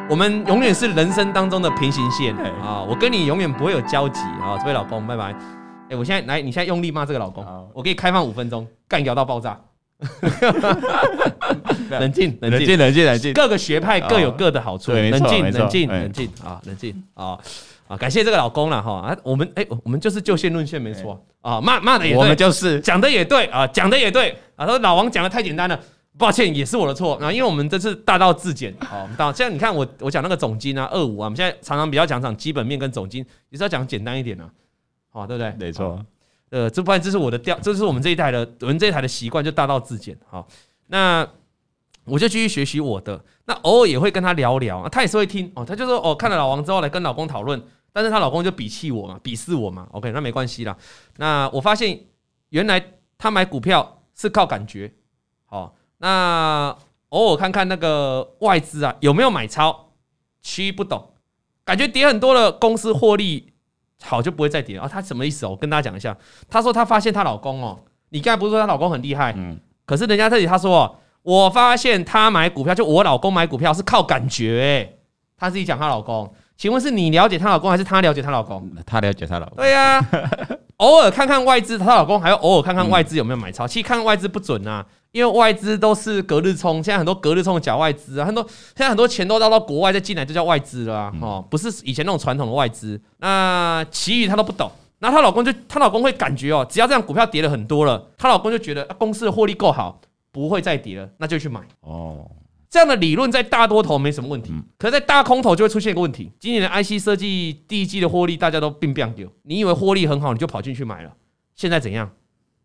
[0.08, 2.82] 我们永远是人生当中的平行线嘿啊！
[2.82, 4.56] 我跟你永远不会有交集啊！
[4.58, 5.34] 这位老公，拜拜。
[5.90, 9.58] 哎，我现在来，你现在用力骂这个老公，我可以开放五分钟，干掉到爆炸。
[11.90, 13.32] 冷静，冷静，冷静，冷静。
[13.32, 17.38] 各个学派各有各的好处，冷静，冷静，哎冷静啊，冷静啊
[17.88, 17.96] 啊！
[17.96, 19.16] 感谢这个老公了哈啊！
[19.22, 24.64] 我们哎，我们就是就线论线，没错啊，骂骂的也对，我们就是讲的也对啊，讲的也对啊。
[24.64, 25.78] 他说老王讲的太简单了。
[26.16, 27.30] 抱歉，也是我的错啊！
[27.30, 34.44] 因为我们这次大道至简，好，我们到现在你看我我讲那个总金啊，二五啊，我们现在常常比较讲讲基本面跟总金，也是要讲简单一点的，
[35.12, 35.54] 好，对不对？
[35.60, 36.04] 没错。
[36.50, 40.18] 呃，这不然这是我的调，这是我们这一代的，我们这一台的习惯，就大道至简。
[40.26, 40.46] 好，
[40.86, 41.28] 那
[42.04, 45.64] 我就继续学习我的，那偶尔也会跟他聊聊，他也是会听哦。
[45.64, 49.86] 他就说哦，看了老王之后来跟老公讨论，但是她老公就鄙弃我嘛，鄙视我嘛。
[49.92, 50.76] OK，那没关系啦。
[51.16, 52.06] 那我发现
[52.48, 52.82] 原来
[53.18, 54.92] 他买股票是靠感觉，
[55.46, 55.74] 好。
[55.98, 56.76] 那
[57.08, 59.90] 偶尔看看那个外资啊有没有买超，
[60.40, 61.12] 其余不懂，
[61.64, 63.52] 感觉跌很多的公司获利
[64.04, 64.78] 好就不会再跌。
[64.78, 64.88] 啊。
[64.90, 65.46] 她什么意思？
[65.46, 65.50] 哦？
[65.50, 66.16] 我跟大家讲一下，
[66.48, 67.78] 她说她发现她老公哦，
[68.10, 74.98] 你刚才不是说她老公很厉害，嗯，可是人家这里她说哦，我发现她买股票就我老公买股票是靠感觉，诶，
[75.36, 78.70] 她自己讲她老公，请问是你了解她老公还是她了解她老公？
[78.86, 80.00] 她了解她老公，对呀，
[80.78, 84.84] 偶尔看看外资，她老公还要偶尔看看外资有没有买超，其实看外资不准啊。
[85.10, 93.00] 因为外资都是隔日冲，现在很多隔日冲的假外资啊，很多现在很多钱都绕到国外再进来，就叫外资了啊，哦，不是以前那种传统的外资。
[93.16, 99.98] 那其余她都不懂，那她老公就她老公会感觉哦，只要这样股票跌了很多了，她老公就觉得公司的获利够好，
[100.30, 102.30] 不会再跌了，那就去买哦。
[102.70, 106.30] 这样的理论在大多头没什么问题，可是在大空头就会出现一个问题。
[106.38, 111.12] 今年的 IC 设计第一季的获利大家都并不丢，你以为获利很好，你就跑进去买了，
[111.54, 112.10] 现在怎样？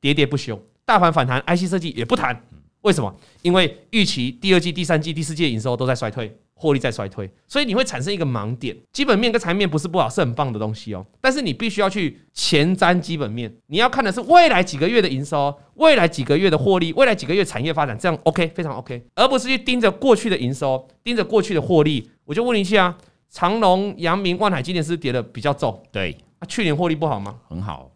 [0.02, 0.62] 喋喋不休。
[0.86, 2.44] 大盘反弹，IC 设计也不谈，
[2.84, 3.14] 为什么？
[3.42, 8.76] 因为预期第二季、第三季、第四季的营收都在衰退，获利在衰退，所以你会产生一个盲点。
[8.92, 11.06] 基本面跟财面不是不好，是很棒的东西哦。
[11.22, 22.10] 但是你必须要去前瞻基本面，你要看的是未来几个月的营收，未来几个月的获利，未来几个月产业发展，这样 OK，非常 OK，而不是去盯着过去的营收，盯着过去的获利。
[22.26, 22.98] 我就问你一下啊，
[23.30, 27.38] 长隆、阳明、万海今年是跌的比较重，对，那去年获利不好吗？
[27.48, 27.90] 很好。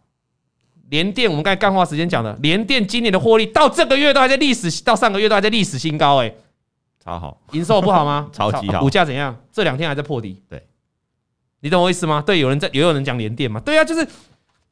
[0.89, 6.33] 联电，我们刚才干话时间讲的，联电今年的获利到这个月都还在历史，到上个月都还在历史新高，哎，
[7.03, 8.29] 超好，营收不好吗？
[8.33, 9.35] 超级好，股价怎样？
[9.51, 10.61] 这两天还在破底，对，
[11.59, 12.23] 你懂我意思吗？
[12.25, 14.07] 对，有人在，也有人讲联电嘛，对啊，就是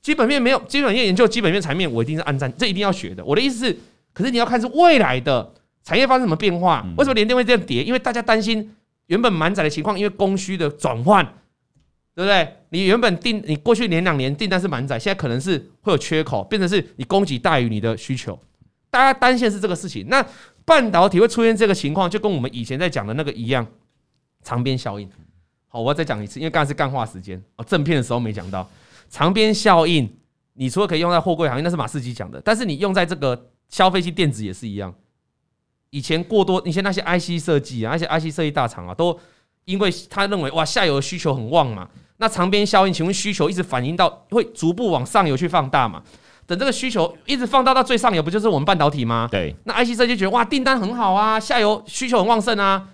[0.02, 3.24] 基本面没有，基本面研究基本面财面，我一定是按赞，这一定要学的。
[3.26, 3.78] 我的意思是，
[4.14, 6.86] 可是你要看是未来的产业发生什么变化？
[6.98, 7.84] 为什么联电会这样跌？
[7.84, 8.74] 因为大家担心
[9.08, 11.28] 原本满载的情况，因为供需的转换。
[12.16, 12.56] 对不对？
[12.70, 18.40] 你原本订，你过去年两年订单是满载，现在可能是会有缺口，变成是你供给大于你的需求。
[18.90, 20.08] 大家担心是这个事情。
[20.08, 20.26] 那
[20.64, 23.68] 半导体会出现这个情况，就跟我们以前在讲的那个一样，
[24.42, 25.10] 长边效应。
[25.68, 28.66] 好，我要再讲一次，因为刚才是干话时间哦，正片的时候没讲到
[29.10, 30.10] 长边效应。
[30.54, 34.96] 你除了可以用在货柜行业，那是马士基讲的，但是你用在这个消费性电子也是一样。
[35.90, 39.20] 以前过多，以前那些 IC 设计啊，那些 IC 设计大厂啊，都
[39.66, 41.90] 因为他认为哇，下游的需求很旺嘛。
[42.18, 46.02] 那长边效应，请问需求一直反映到会逐步往上游去放大嘛？
[46.48, 49.28] 等这个需求一直放大到最上游，不就是我们半导体吗？
[49.32, 49.56] 对。
[49.66, 52.90] 那 IC 设计觉得哇，订单很好啊，下游需求很旺盛啊。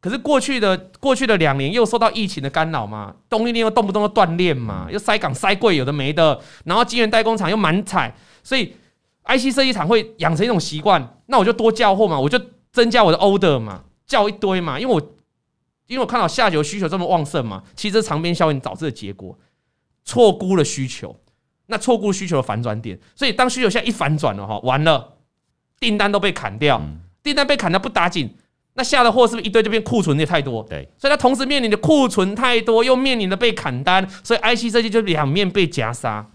[0.00, 8.74] 可是过去的过去的两年又受到疫情的干扰嘛，供应链又动不动就断链嘛，又塞港塞柜有的没的，然后晶圆代工厂又满采，所以
[9.26, 12.40] IC 设计厂会养成一种习惯，那我就多叫货嘛，我就
[12.72, 15.00] 增加我的 order 嘛，叫一堆嘛，因为我。
[15.88, 19.36] 因为我看到下游需求这么旺盛嘛，其实长边效应导致的结果，
[20.04, 21.18] 错估了需求，
[21.66, 25.16] 那错估需求的反转点，所以当需求现在一反转了哈，完了，
[25.80, 26.80] 订单都被砍掉，
[27.22, 28.34] 订单被砍掉不打紧，
[28.74, 30.62] 那下的货是不是一堆就变库存也太多？
[30.68, 36.30] 对，所以它同时面临的库存太多，又面临的被砍单，所以 IC 设计就两面被夹杀，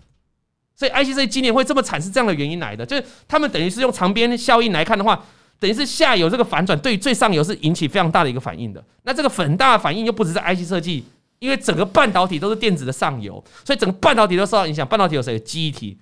[0.75, 5.23] 所以 IC 设计今年会这么惨是这样的原因来的，就是他们等于是用长边效应来看的话。
[5.63, 8.83] 等于是下游这个反转，对于最上游是引起非常大的一个反应的。
[9.03, 11.05] 那这个很大的反应又不只是 IC 设计，
[11.39, 14.85] 因为整个半导体都是电子的上游，所以整个半导体都受到影响。
[14.85, 15.31] 半导体有谁？
[15.31, 15.97] 有记忆体，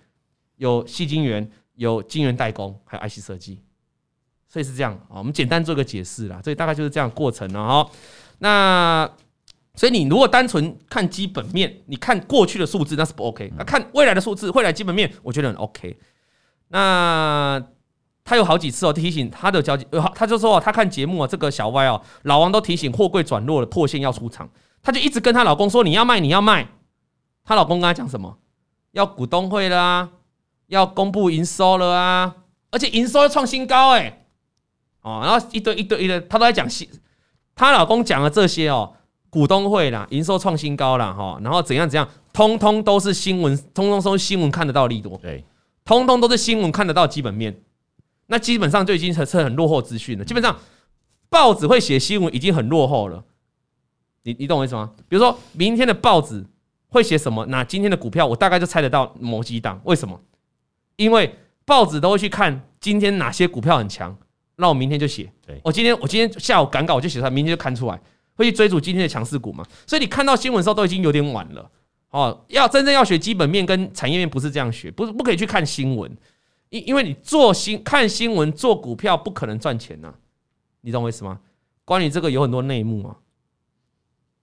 [0.55, 3.59] 有细晶圆，有晶圆代工，还有 IC 设计。
[4.49, 5.19] 所以是这样啊。
[5.19, 6.41] 我们简单做个解释啦。
[6.43, 7.91] 所以大概就是这样过程了哈。
[8.39, 9.07] 那
[9.75, 13.53] 所以你如果单纯看基本面，你看过去的数字那是不 OK。
[13.55, 15.95] 那看未来的数字，未来基本面我觉得很 OK。
[16.69, 17.63] 那。
[18.31, 24.49] 他有好几次哦提醒他的交集，他就说他看节目啊，这个小歪哦，老王都提醒货柜转弱了，破线要出场，
[24.81, 26.65] 他就一直跟他老公说，你要卖你要卖，
[27.43, 28.37] 她老公跟她讲什么？
[28.93, 30.09] 要股东会了啊，
[30.67, 32.33] 要公布营收了啊，
[32.71, 34.23] 而且营收要创新高哎，
[35.01, 36.87] 哦，然后一堆一堆一堆，他都在讲新，
[37.53, 38.93] 她老公讲了这些哦，
[39.29, 45.43] 股东会啦，营收创新高啦，哈，然后怎样怎样，通通都是新闻，通通都是新闻看得到利多，对，
[45.83, 47.61] 通通都是新闻看得到基本面，
[48.31, 50.23] 那基本上就已经是很落后资讯了。
[50.23, 50.57] 基本上
[51.29, 53.21] 报纸会写新闻已经很落后了，
[54.23, 54.91] 你你懂我意思吗？
[55.09, 56.45] 比如说明天的报纸
[56.87, 57.45] 会写什么？
[57.47, 60.17] 那今天的股票我大概就猜得到某几档，为什么？
[60.95, 64.17] 因为报纸都会去看今天哪些股票很强。
[64.55, 67.99] 那我明天就写，对，我今天我今天下午赶稿我就写出来，明天就看出来，
[68.35, 69.65] 会去追逐今天的强势股嘛。
[69.85, 71.69] 所以你看到新闻的时候都已经有点晚了
[72.11, 72.45] 哦。
[72.47, 76.15] 要真正要学基本面跟产业面，不是这样学，不是不可以去看新闻，
[76.71, 80.11] 因因为你做新看新闻做股票不可能赚钱呐，
[80.81, 81.39] 你懂我意思吗？
[81.85, 83.15] 关于这个有很多内幕啊。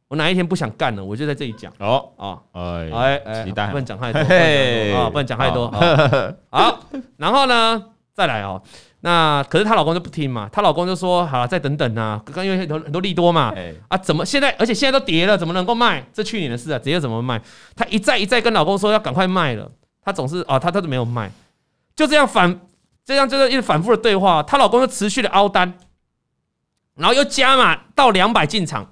[0.08, 1.72] 我哪一天不想干了，我就在这里讲。
[1.78, 2.38] 哦啊。
[2.52, 5.70] 哎哎哎，不能讲太多啊，不能讲太多
[6.50, 6.80] 好，
[7.16, 7.82] 然后呢，
[8.14, 8.62] 再来哦。
[9.00, 13.54] 那可是她老公就不听嘛，她老公就说：“好了，再等等啊，刚刚因为很多很多利多嘛，
[13.88, 16.04] 啊，怎么现在而且现在都跌了，怎么能够卖？
[16.12, 17.40] 这去年的事啊，直接怎么卖？
[17.76, 19.70] 她一再一再跟老公说要赶快卖了，
[20.02, 21.30] 她总是啊，她她都没有卖，
[21.98, 22.60] 就这样反
[23.04, 25.76] 这样就是一直反复的对话，她老公就持续的凹单，
[26.94, 28.88] 然后又加码到两百进场，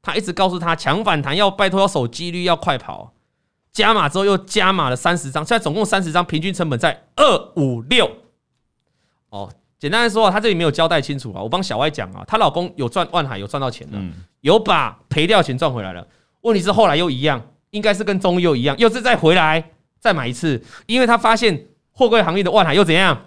[0.00, 3.12] 她一直告诉她强反弹要拜托要守纪律要快跑，
[3.70, 8.10] 加码之后又加码了三十张，现在总共三十张，平均成本在二五六。”
[9.28, 11.42] 哦，简单来说，啊，她这里没有交代清楚啊。
[11.42, 13.98] 我帮小歪讲啊，她老公有赚万海，有赚到钱的，
[14.40, 16.08] 有把赔掉钱赚回来了。
[16.40, 21.66] 问题是后来又一样，应该是跟中医又一样，又是再回来再买一次，因为她发现
[21.98, 23.20] 货柜行业的万海又怎样？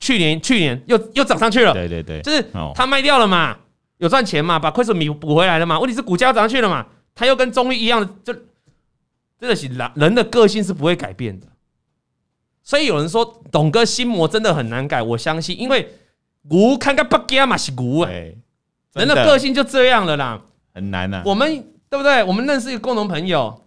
[0.00, 1.72] 去年去年又又涨上去了。
[1.72, 3.56] 对对对，就是他卖掉了嘛，
[3.98, 5.78] 有赚钱嘛，把亏损米补回来了嘛。
[5.78, 8.32] 问题是股价涨上去了嘛，他又跟中医一样的，就
[9.38, 11.46] 真的是人人的个性是不会改变的。
[12.62, 15.88] 所以有人说董哥心魔真的很难改，我相信，因为
[16.42, 18.34] 牛看看不惊嘛是牛哎，
[18.94, 20.40] 人的个性就这样了啦，
[20.74, 21.22] 很难呐。
[21.24, 22.22] 我们对不对？
[22.24, 23.64] 我们认识一个共同朋友，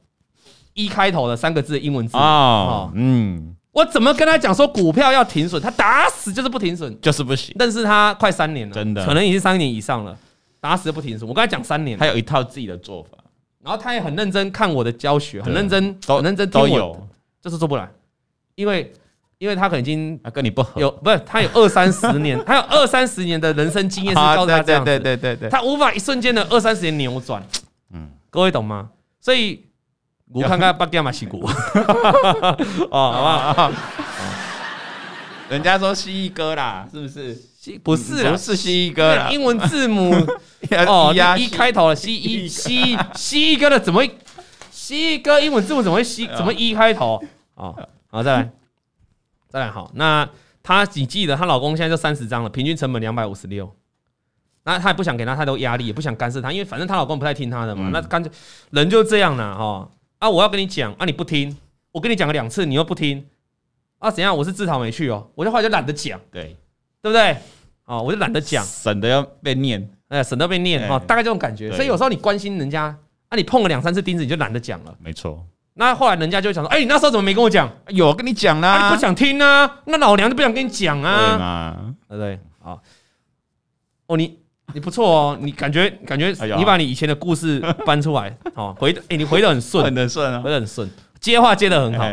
[0.74, 7.56] 一开头的三个字英文字哦，嗯，我怎么跟他讲说股票要停损，他打死就是不停损，就是不行。
[7.58, 10.18] 但是他快三年了，真的，可能已经三年以上了，
[10.60, 11.28] 打死就不停损。
[11.28, 13.18] 我跟他讲三年，他有一套自己的做法，
[13.64, 17.08] 然后他也很认真看我的教学，很认真，很认真都有，
[17.42, 17.90] 就是做不来。
[18.56, 18.92] 因为，
[19.38, 27.42] 因为他可能已经跟你不合，有不是他有二三十年， 他有二三十年的人生经验是 告诉他这样子，对对对对，他无法一瞬间的二三十年扭转，
[27.94, 28.90] 嗯，各位懂吗？
[29.22, 29.64] 所以
[30.34, 31.46] 我看看巴基亚马西股，
[32.90, 33.72] 哦，好不好？
[35.50, 37.38] 人家说蜥蜴哥啦，是不是？
[37.84, 40.12] 不是，不是蜥蜴哥啦，英文字母
[40.88, 44.04] 哦，一开头的蜥蜴， 蜥蜥蜴哥的怎么？
[44.72, 46.28] 蜥蜴哥英文字母怎么会蜥？
[46.36, 47.22] 怎么一开头？
[47.56, 47.76] 哦？
[48.10, 48.52] 好，再来，
[49.50, 49.70] 再来。
[49.70, 50.28] 好，那
[50.64, 53.74] 她你记得她老公现在就三十张了，平均成本两百五十六。
[54.64, 57.90] 那她也不想给她太多压力，也不想干涉她，因为反正她老公不太听她的嘛。
[57.90, 58.32] 嗯、那干脆
[58.72, 59.90] 人就这样了哈。
[60.22, 61.58] 啊，我要跟你讲啊，你不听，
[61.92, 63.26] 我跟你讲了两次，你又不听
[63.98, 64.12] 啊？
[64.12, 64.38] 怎样？
[64.38, 66.56] 我是自讨没趣哦，我就后来就懒得讲，对
[67.02, 67.36] 对不对？
[67.86, 71.72] 哦，我就懒得讲，省得要被念，哎，省得被念哈，大概这种感觉。
[71.72, 72.96] 所以有时候你关心人家，
[73.30, 74.96] 啊，你碰了两三次钉子，你就懒得讲了。
[75.00, 75.44] 没错。
[75.74, 77.68] 那后来人家就会想说：“哎，你那时候怎么没跟我讲？
[77.88, 79.80] 有跟你讲啦，你不想听啊？
[79.86, 82.40] 那老娘就不想跟你讲啊，对不对？
[82.60, 82.80] 好，
[84.06, 84.38] 哦，你
[84.74, 92.06] 你不错哦，你感觉感觉你把你以前的故事搬出来， 哦回哎，你回的很顺，很顺啊，回的很顺，接话接的很好。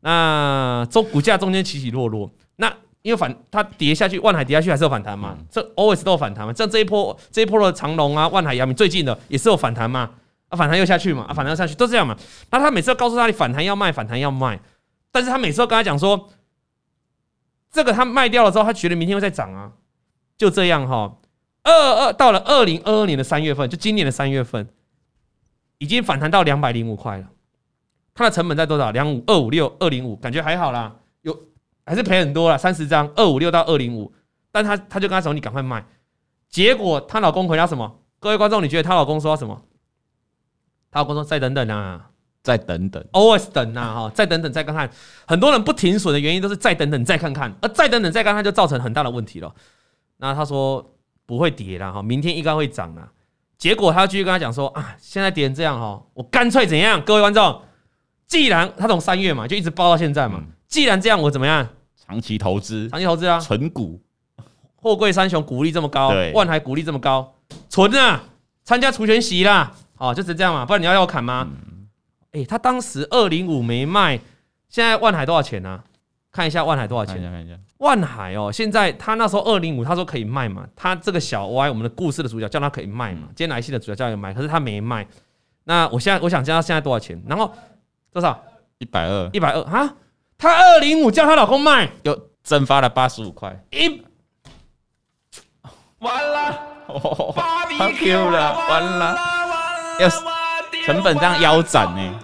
[0.00, 5.36] 那中股价中间起起落落，那因为反它跌下去，万海跌下去还是有反弹嘛？
[5.50, 6.52] 这 always 都有反弹嘛？
[6.52, 10.10] 像这一波这一波的长龙啊，万海、阳明最近的也是有反弹嘛？”
[10.50, 12.16] 啊，反弹又下去嘛，啊，反弹又下去，都这样嘛。
[12.50, 14.58] 那他每次都告诉他，你反弹要卖，反弹要卖。
[15.12, 16.28] 但是他每次都跟他讲说，
[17.70, 19.70] 这个他卖掉了之后，他觉得明天会再涨啊。
[20.36, 21.14] 就这样哈，
[21.70, 24.68] 二二到了二零二二年的三月份，就今年的三月份，
[25.78, 27.28] 已经反弹到两百零五块了。
[28.14, 28.90] 它的成本在多少？
[28.90, 31.38] 两五二五六二零五，感觉还好啦，有
[31.86, 34.12] 还是赔很多啦，三十张二五六到二零五。
[34.52, 35.84] 但他他就跟他说，你赶快卖。
[36.48, 38.00] 结果她老公回答什么？
[38.18, 39.62] 各位观众，你觉得她老公说什么？
[40.90, 42.10] 她老公说：“再等等啊，
[42.42, 44.90] 再等等，always 等啊，哈，再等等，再看看。
[45.24, 49.54] 很多人不停损的原因都是再等等，再看看，而再等等，再看看就造成很大的问题了。
[50.16, 50.96] 那他说
[51.30, 53.08] 不会跌了哈，明天应该会涨啊。
[53.56, 57.00] 结果他继续跟他讲说啊，现在跌成这样哈，我干脆怎样？
[57.04, 57.62] 各位观众，
[58.26, 61.68] 既然他从三月嘛就一直抱到现在嘛，既然这样，我怎么样？
[62.04, 64.02] 长期投资，长期投资啊，存股，
[64.74, 67.32] 货柜三雄股利这么高，万海股利这么高，
[67.68, 68.24] 存啊，
[68.64, 71.46] 参加除权息啦。”哦，就是这样嘛，不然你要要我砍吗？
[72.32, 74.18] 哎、嗯欸，他当时二零五没卖，
[74.68, 75.84] 现在万海多少钱呢、啊？
[76.32, 77.16] 看一下万海多少钱？
[77.16, 77.58] 看一下看一下。
[77.78, 80.66] 万海哦，现在他那时候二零五，他说可以卖嘛。
[80.76, 83.28] 他这个小 Y，，我们的故事的主角叫他可以卖嘛。
[83.28, 85.06] 今天来信的主角叫他卖，可是他没卖。
[85.64, 87.20] 那我现在我想知道现在多少钱？
[87.26, 87.52] 然后
[88.12, 88.42] 多少？
[88.78, 89.94] 一百二，一百二啊！
[90.38, 93.62] 他二零五叫他老公卖，又蒸发了八十五块。
[93.70, 94.02] 一
[95.98, 96.66] 完了，
[97.78, 99.16] 八 Q 了，完了，
[100.00, 100.08] 要
[100.86, 102.18] 成本这样腰斩呢？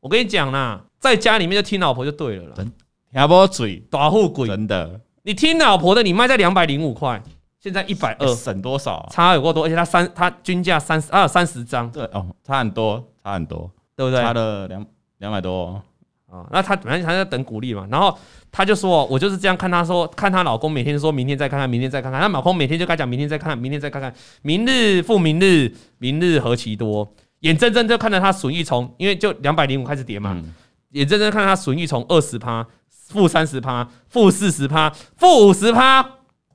[0.00, 2.64] 我跟你讲啦，在家里面就听老婆就对了啦。
[3.12, 5.00] 听不嘴，大富贵，真的。
[5.22, 7.20] 你听老婆的，你卖在两百零五块，
[7.58, 9.08] 现在一百二，省多少？
[9.10, 14.22] 差有够多，而且他三，他均价三十，啊，三十张，对哦，差很多，差很多，对不对？
[14.22, 14.86] 差了两
[15.18, 15.82] 两百多。
[16.30, 18.16] 啊，那他反正他在等鼓励嘛，然后
[18.52, 30.54] 他就说，我就是这样看他说，看她老公每天说明天再看看，明天再看看，那老公每天就该讲明天再看看，明天再看看，明日复明日，明日何其多，眼睁睁就看着他损益从，因为就两百零五开始跌嘛，嗯、
[30.90, 32.64] 眼睁睁看着他损益从二十趴，
[33.10, 36.02] 负三十趴，负四十趴，负五十趴，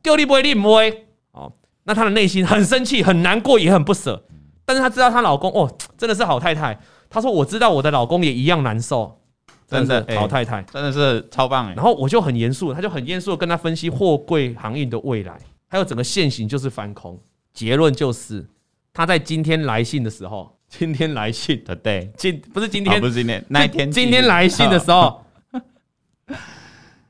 [0.01, 1.51] 丢你不会你不会，哦，
[1.84, 4.24] 那她的内心很生气，很难过，也很不舍，
[4.66, 6.80] 但是她知道她老公哦，真的是好太太，
[7.10, 9.22] 她说我知道我的老公也一样难受。
[9.68, 11.74] 真的好太太真的是超棒哎！
[11.74, 15.36] 然后我就很严肃，他就很严肃的跟她分析货柜航运的未来，
[15.68, 17.20] 还有整个线型就是翻空。
[17.51, 18.47] 结论就是
[18.93, 25.24] 他在今天来信的时候，今天来信的对，今不是今天，不是今天那一天，今天来信的时候，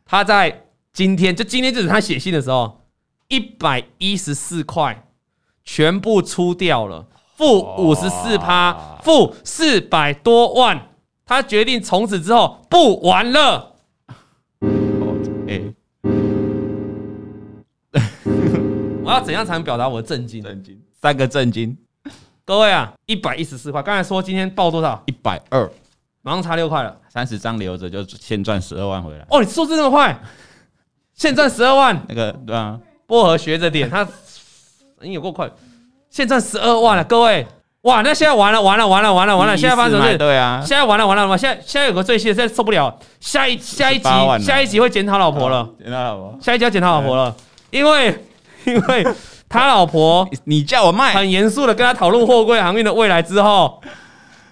[0.06, 0.64] 他在
[0.94, 2.82] 今天就今天就是他写信的时候，
[3.28, 5.08] 一百一十四块
[5.64, 10.90] 全部出掉了，负五十四趴，负四百多万。
[11.26, 13.74] 他决定从此之后不玩了。
[15.48, 15.60] 哎，
[19.04, 20.44] 我要怎样才能表达我的震惊？
[20.44, 21.76] 震惊，三个震惊。
[22.46, 25.02] 各位啊，一百一十四块，刚才说今天报多少？
[25.08, 25.68] 一百二，
[26.26, 26.98] 马上差六块了。
[27.08, 29.24] 三十张留着就先赚十二万回来。
[29.30, 30.20] 哦，你数字这么快，
[31.14, 32.02] 现赚十二万。
[32.10, 34.06] 那个对啊，薄荷学着点，他
[35.02, 35.48] 你有够快，
[36.10, 37.46] 现赚十二万了，各位。
[37.84, 39.56] 哇，那现在完了完了完了完了完了！
[39.56, 40.18] 现在发生什么事？
[40.18, 41.38] 对啊，现在完了完了完了！
[41.38, 43.00] 现在现在有个最新的，现在受不了。
[43.20, 44.10] 下一下一集
[44.44, 46.36] 下一集会检讨老婆了，检讨老婆。
[46.42, 47.36] 下一集要检讨老婆了，
[47.70, 48.26] 因为
[48.66, 49.08] 因为
[49.48, 53.80] 他老婆，你叫我卖，很严肃的跟他讨论货柜航运的未来之后，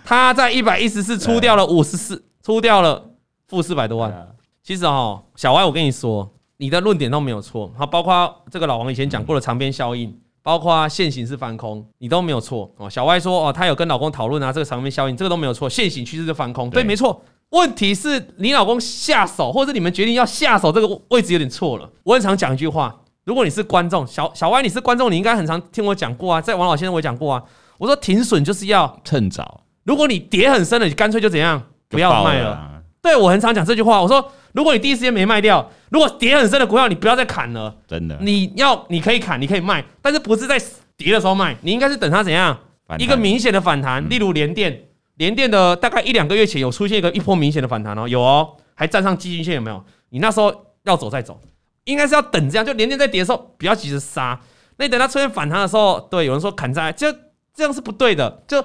[0.04, 3.12] 他在一百一十四出掉了五十四，出掉了
[3.48, 4.36] 负四百多万。
[4.62, 7.72] 其实哈，小歪，我跟你说，你的论点都没有错。
[7.78, 10.20] 好，包括这个老王以前讲过的长边效应。
[10.46, 12.90] 包括线型是翻空，你都没有错哦。
[12.90, 15.70] 小歪说哦，他有跟老公讨论啊，这个长面效应，这个都没有错。
[15.70, 17.24] 线型趋势就翻空，对，没错。
[17.52, 21.90] 问题是你老公下手，或者你们决定要下手，这个位置有点错了。
[22.04, 22.94] 我很常讲一句话，
[23.24, 27.42] 如果你是观众，小小歪你是观众，你应该很常听我讲过啊，在王老先生我也讲过啊。
[27.78, 32.82] 我说停损就是要趁早，如果你跌很深了，你干脆就怎样，不要卖了。
[33.02, 37.76] 对，我很常讲这句话，我说如果你第一时间没卖掉，如果跌很深的股票，你不要再砍了。
[37.86, 40.58] 真的，你要你可以砍，你可以卖，但是不是在
[40.96, 42.58] 跌的时候卖，你应该是等它怎样
[42.98, 49.84] 一个明显的反弹，例如联电，联电的大概一两个月前有出现一个一波明显的反弹哦，有哦，还站上基均线有没有？
[50.10, 50.54] 你那时候
[50.84, 51.42] 要走再走，
[51.84, 54.40] 应该是要等这样，就联电在跌的时候不要急着杀，
[54.78, 57.12] 那你等它出现反弹的时候，对，有人说砍在，就
[57.54, 58.64] 这样是不对的，就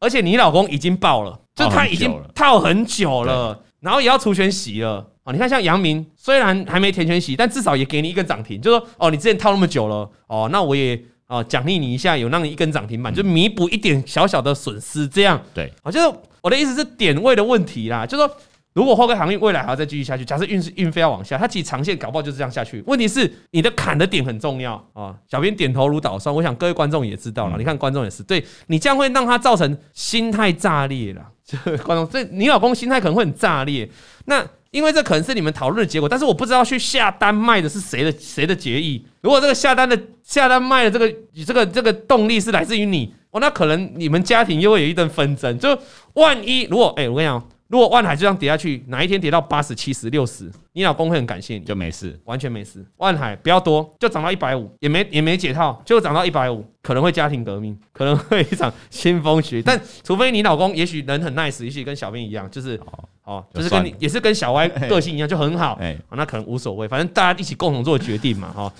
[0.00, 3.64] 而且你老公已经爆了，就他已经套很久了。
[3.80, 5.32] 然后也要除权息了啊！
[5.32, 15.72] 你看，像杨明虽然还没填全息，但至少也给你一根涨停，就说哦，你之前套那么久了哦，那我也哦奖励你一下，有让你一根涨停板，就弥补一点小小的损失，这样对。
[15.80, 18.36] 好，就是我的意思是点位的问题啦，就是说
[18.74, 22.80] 如果货柜航运未来还要再继续下去，假设运是运费要往下，它其实长线搞不好就是这样下去。
[22.86, 25.12] 问题是你的砍的点很重要啊！
[25.28, 31.26] 小编点头如捣蒜，我想各位观众也知道了，你看观众也是，对你这样会让他造成心态炸裂了。
[31.82, 33.88] 观众，这你老公心态可能会很炸裂。
[34.26, 39.04] 那因为这可能是你们讨论的结果，但是我不知道去下单卖的是谁的谁的决议。
[39.22, 41.12] 如果这个下单的下单卖的这个
[41.44, 45.58] 这个这个动力是来自于你，哦，那可能你们家庭又会有一顿纷争。
[45.58, 45.76] 就
[46.12, 47.42] 万一如果哎、欸，我跟你讲。
[47.68, 52.82] 如果万海就这样跌下去，哪一天跌到八十、七十、六十，你老公会很感谢你，就没事，完全没事。
[52.96, 59.62] 万海不要多，就涨到一百五，也没也没解套，就涨到一百五，可能会家庭革命， 可能会一场腥风血雨。
[59.62, 62.80] 但除非你老公也许人很 nice，也许跟小兵一样，就是
[63.24, 68.72] 哦，就是跟你也是跟小歪个性一样，就很好，哎，那可能无所谓，反正大家一起共同做决定嘛，哈。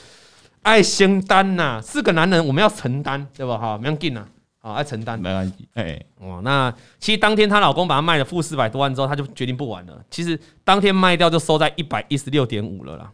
[0.62, 3.56] 爱承担呐，四个男人我们要承担，对吧？
[3.56, 4.26] 哈，没要紧呐。
[4.68, 5.68] 啊，要承担没关系。
[5.74, 10.04] 哎，哦，那其实当天她老公把她卖了负四百多万之后，她就决定不玩了。
[10.10, 13.12] 其实当天卖掉就收在一百一十六点五了啦。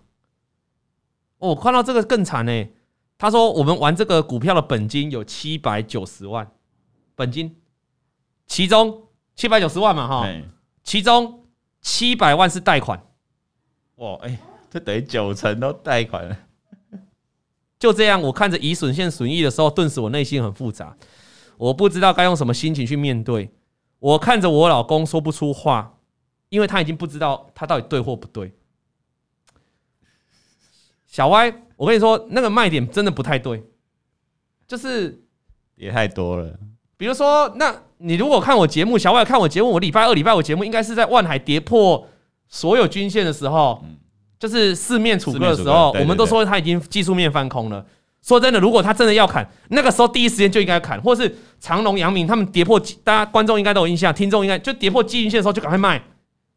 [1.38, 2.66] 哦，我看到这个更惨呢。
[3.16, 6.50] 他说我们玩这个股票的本金有七百九十万，
[7.14, 7.56] 本金，
[8.46, 9.04] 其中
[9.36, 10.28] 七百九十万嘛，哈，
[10.82, 11.44] 其中
[11.80, 13.00] 七百万是贷款，
[13.94, 14.38] 哇，哎、欸，
[14.68, 16.36] 这等于九成都贷款了。
[17.78, 20.94] 就这样，我看着已损线损益的时候，顿时我内心很复杂，
[21.56, 23.50] 我不知道该用什么心情去面对。
[23.98, 25.94] 我看着我老公说不出话，
[26.48, 28.52] 因为他已经不知道他到底对或不对。
[31.06, 33.62] 小歪，我跟你说，那个卖点真的不太对，
[34.66, 35.22] 就是
[35.76, 36.58] 也太多了。
[36.96, 42.06] 比如说，那你如果看我节目，小歪看我节目，我礼拜二、礼拜五节目应该是在万海跌破
[42.48, 43.84] 所有均线的时候，
[44.38, 47.86] 就是四面楚歌的时候，我们都说他已经技术面翻空了。
[48.24, 56.02] 说真的，如果他真的要砍，那个时候第一时间就应该砍，或是长隆、阳明他们跌破，大家观众应该都有印象，听众应该就跌破基均线的时候就赶快卖，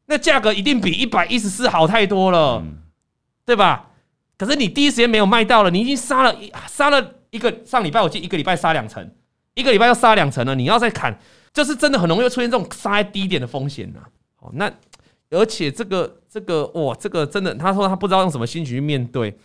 [0.05, 2.63] 那价格一定比一百一十四好太多了，
[3.45, 3.89] 对吧？
[4.37, 6.33] 可是你第一时间没有卖到了，你已经杀了
[6.67, 9.09] 杀了一个上礼拜，我记得一个礼拜杀两成，
[9.55, 10.55] 一个礼拜要杀两成了。
[10.55, 11.19] 你要再砍，
[11.51, 13.99] 就是真的很容易出现这种杀在低点的风险呐。
[14.39, 14.71] 哦，那
[15.31, 19.35] 而且这个这个哇，这个真的，他说他不知道用什么心情去面对，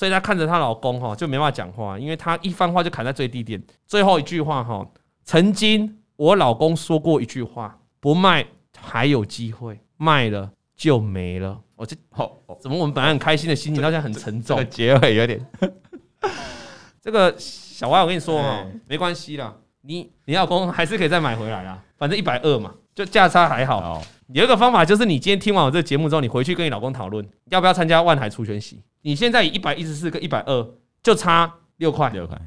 [0.00, 3.62] 所以她看着她老公哈就没办法讲话，因为她一番话就砍在最低点。
[3.86, 4.82] 最后一句话哈，
[5.24, 8.46] 曾经我老公说过一句话：不卖
[8.78, 11.60] 还有机会，卖了就没了。
[11.76, 14.56] 我这哦，怎么我们本来很开心的心情，到现在很沉重。
[14.56, 15.46] 这个结尾有点。
[17.02, 24.02] 这个小歪，我跟你说哦，没关系啦，你你老公还是可以再买回来啦，反正一百二嘛，就价差还好。
[24.32, 28.80] 有一个方法就是，你今天听完我这个节目之后，你回去跟你老公讨论，要不要参加万海除权息。
[29.02, 30.66] 你现在以一百一十四跟一百二，
[31.02, 32.40] 就差六块，六块。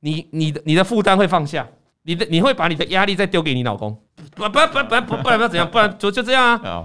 [0.00, 1.66] 你你的你的负担会放下，
[2.02, 3.96] 你的你会把你的压力再丢给你老公。
[4.34, 5.70] 不不不不不不然要怎样？
[5.70, 6.84] 不然就就这样啊。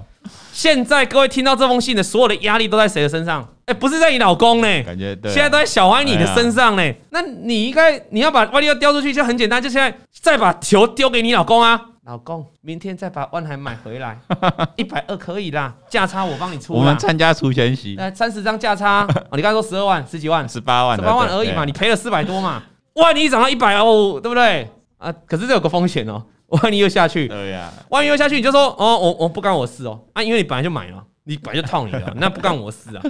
[0.52, 3.46] 现在各位听到这封信的所有的压力都在谁的身上？
[3.66, 6.92] 哎，不是在你老公呢，感觉对，现在都在小歪你的身上呢。
[7.10, 14.18] 那你应该你要把外力要丢出去就很简单，就现在再把球丢给你老公啊，老公，明天再把万海买回来，
[14.74, 16.74] 一百二可以啦，价差我帮你出。
[16.74, 24.68] 我们参加除权息，来三十张价差，你刚才说十二万、十几万、十八万、十八万而已嘛，你赔了四百多嘛，万一涨到一百哦，对不对？
[24.98, 26.20] 啊，可是这有个风险哦。
[26.50, 33.02] 万一又下去，对呀，万一又下去，你就说哦，我我不干我事哦啊，因为你本来就买了，你本来就套你了， 那不干我事啊，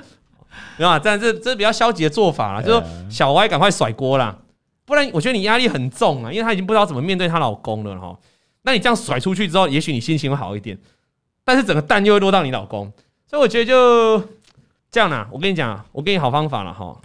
[0.77, 0.99] 对吧？
[0.99, 4.37] 这这这是比较消极的做法啦，就是说小歪赶快甩锅啦，
[4.85, 8.15] 不然我觉得你压力很重啊，因为她已经不知道怎么面对她老公了哈。
[8.71, 10.79] 那你这样甩出去之后，也许你心情会好一点，
[11.45, 12.89] 但是整个蛋又会落到你老公，
[13.27, 14.23] 所以我觉得就
[14.93, 15.29] 这样啦。
[15.33, 16.97] 我跟你讲啊，我给你好方法了哈。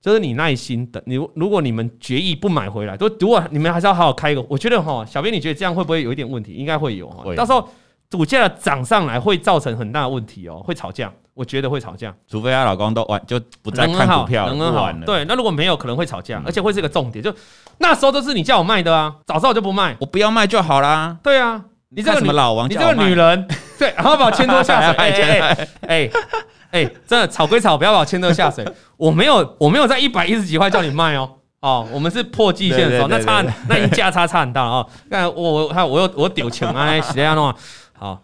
[0.00, 6.52] 就是你耐心等，你如果你们决议不买回来，都如果你们还是要好好开一个，我觉得哈，小编你觉得这样会不会有一点问题？
[6.52, 7.68] 应该会有哈，到时候
[8.12, 14.52] 股价涨上来会造成很大的问题哦，会吵架，我觉得会吵架，除非她老公都完就不再看股票了。
[15.04, 17.32] 对，那如果没有，可能会吵架，而且会是个重点，就
[17.78, 21.16] 那时候都是你叫我卖的啊，早知道我就不卖，我不要卖就好啦。
[21.22, 21.60] 对啊，
[21.90, 23.48] 你这个什么老王，你这个女人，
[23.78, 26.10] 对，然后把我牵拖下水，哎哎。
[26.72, 28.66] 哎、欸，真的吵归吵，不要把我牵拖下水。
[28.96, 31.30] 我没有，我没有在一百一十几块叫你卖哦。
[31.60, 34.88] 哦，我们是破季线的时候，那差那价差差很大了哦。
[35.10, 37.54] 那我我还我又我丢钱啊，是这样弄啊。
[37.92, 38.22] 好，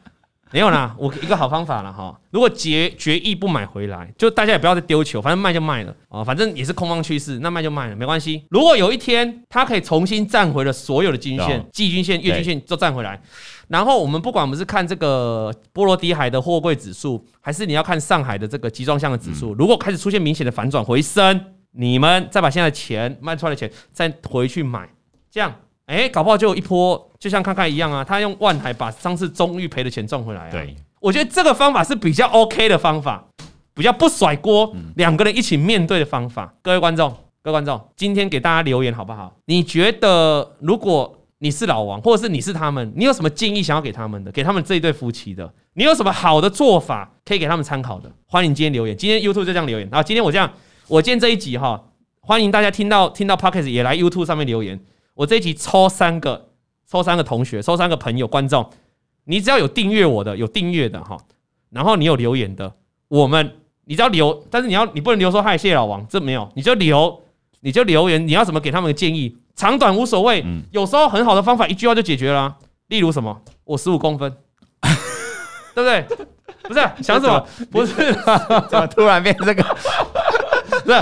[0.50, 2.18] 没有啦，我一个好方法了哈。
[2.30, 8.44] 如果决决议不买回来，就大家也不要再丢球，反正卖就卖了啊，反正也是空方趋势，那卖就卖了，没关系。
[8.50, 13.20] 如果有一天它可以重新站回了所有的均线、季均线、月均线都站回来。
[13.68, 21.38] 然后我们不管我们是看这个波罗的海的货柜指数，还是你要看上海的这个集装箱的指数，如果开始出现明显的反转回升，
[21.72, 24.88] 你们再把现在的钱卖出来的钱再回去买，
[25.30, 25.54] 这样，
[25.88, 30.50] 哎，搞不好就有一波，就像看看一样啊，他用万海把上次中裕赔的钱赚回来啊。
[30.50, 33.26] 对，我觉得这个方法是比较 OK 的方法，
[33.74, 36.54] 比较不甩锅，两个人一起面对的方法。
[36.62, 37.10] 各位观众，
[37.42, 39.34] 各位观众，今天给大家留言好不好？
[39.46, 41.14] 你觉得如果？
[41.40, 44.32] 你是老王，或者是你是他们，你有什么建议想要给他们的？
[44.32, 48.10] 给他们这一对夫妻的，你有什么好的做法可以给他们参考的？
[48.26, 49.88] 欢迎今天留言，今天 YouTube 就这样留言。
[49.88, 50.52] 然后今天我这样，
[50.88, 51.80] 我今天这一集哈，
[52.22, 54.80] 欢迎大家听到听到 Podcast 也来 YouTube 上面留言。
[55.18, 56.50] 我这一集抽三个，
[56.88, 58.70] 抽三个同学，抽三个朋友观众，
[59.24, 61.18] 你只要有订阅我的，有订阅的哈，
[61.70, 62.72] 然后你有留言的，
[63.08, 63.56] 我们
[63.86, 67.20] 你只要留，但是你要你不能留说嗨谢谢老王，这没有，你就留，
[67.62, 69.36] 你就留言，你要怎么给他们的建议？
[69.56, 72.56] 长短无所谓，有时候很好的方法一句话就解决了啊。
[72.86, 73.42] 例如什么？
[73.64, 74.32] 我十五公分，
[75.74, 76.06] 对不对？
[76.62, 77.44] 不是想什么？
[77.72, 77.92] 不是，
[78.70, 79.64] 怎么突然变这个？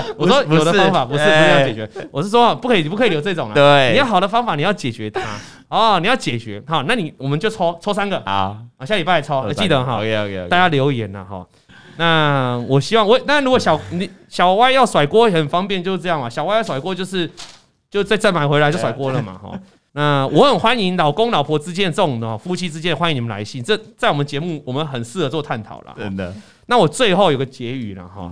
[0.17, 3.53] 不是，我说有的方法不是不是要解决，我是说不可以不可以留这种啊。
[3.53, 5.21] 对，你要好的方法你要解决它
[5.69, 10.01] 哦，你要解决好，那你我们就抽抽三个啊，下礼拜抽，记得哈。
[10.49, 11.45] 大家留言了哈。
[11.97, 16.29] 那我希望我那如果小你小歪要甩锅很方便，就是这样嘛。
[16.29, 17.29] 小歪要甩锅就是。
[17.89, 19.57] 就再再买回来就甩锅了嘛哈，
[19.93, 25.95] 那我很欢迎老公老婆之间的这种的夫妻之间，欢迎你们来信，这在我们节目我们很适合做探讨了。
[25.97, 26.33] 真的，
[26.65, 28.29] 那我最后有个结语了哈，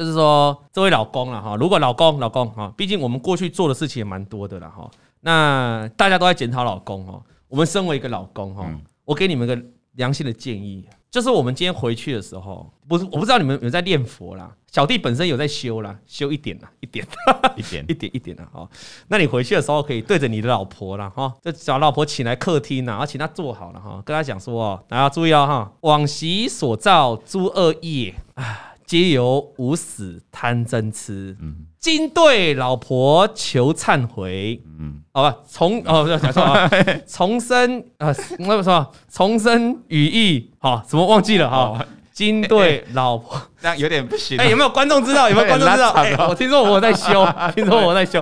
[0.00, 4.90] 就是说这位老公了哈，如果老公老公哈，毕竟我们过去做的事情也蛮多的了哈，
[5.20, 8.66] 那大家都在检讨老公哈，我们身为一个老公哈，
[9.04, 9.62] 我给你们个
[9.96, 10.88] 良心的建议。
[11.10, 17.04] 就是我们今天回去的时候，不是我不知道你们有在念佛啦，小弟本身有在修啦，修一点啦，一点，
[17.56, 18.66] 一点， 一点，一点啦哈。
[19.08, 31.54] 那你回去的时候可以对着你的老婆啦哈，就找老婆请来客厅呐，然后请她坐好了哈，跟她讲说哦，大家注意哦哈，往昔所造诸恶业啊，皆由无死贪嗔痴，嗯。
[31.78, 36.68] 今对老婆求忏悔，嗯，好吧，重哦，不是讲错啊，
[37.06, 41.86] 重生啊，那个什么，重生语义，好，怎么忘记了哈？
[42.12, 44.36] 金对老婆 这样有点不行。
[44.36, 45.28] 哎，有没有观众知道？
[45.30, 45.90] 有没有观众知道？
[45.94, 47.24] 哎，我听说我在修，
[47.54, 48.20] 听说我在修。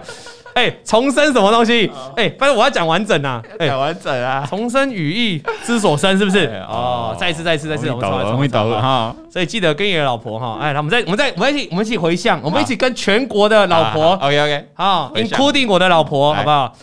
[0.59, 1.88] 哎，重生什么东西？
[2.16, 6.46] 哎，反正我要讲完整啊，讲完整啊，重生语义之所生，是不是？
[6.68, 8.50] 哦，再一次，再一次，再一次，我们重新
[8.82, 9.14] 哈。
[9.30, 16.74] 所以记得跟你的老婆哈，哎，那我们再，我们再，我们一起，我们一起回向，我们一起跟全国的老婆，OK OK，好，including 我的老婆，好不好？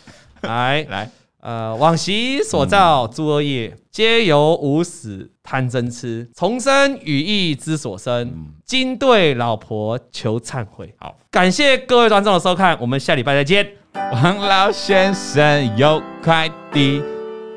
[0.44, 1.10] 来来，
[1.42, 8.30] 呃，往昔所造诸恶业，皆由无始贪嗔痴，重生语义之所生。
[8.66, 10.94] 今对老婆求忏悔。
[11.00, 11.16] 好。
[11.32, 13.66] 感谢各位观众的收看，我们下礼拜再见。
[13.94, 17.02] 王老先生有快递，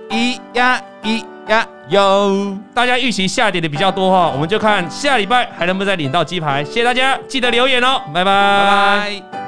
[0.08, 2.56] 咿呀咿呀哟。
[2.72, 6.62] 大家预期下跌的比较多哈，我们就看下礼拜还能不能再领到鸡排。
[6.62, 8.24] 谢谢大家，记得留言哦，拜拜。
[8.24, 9.47] 拜拜。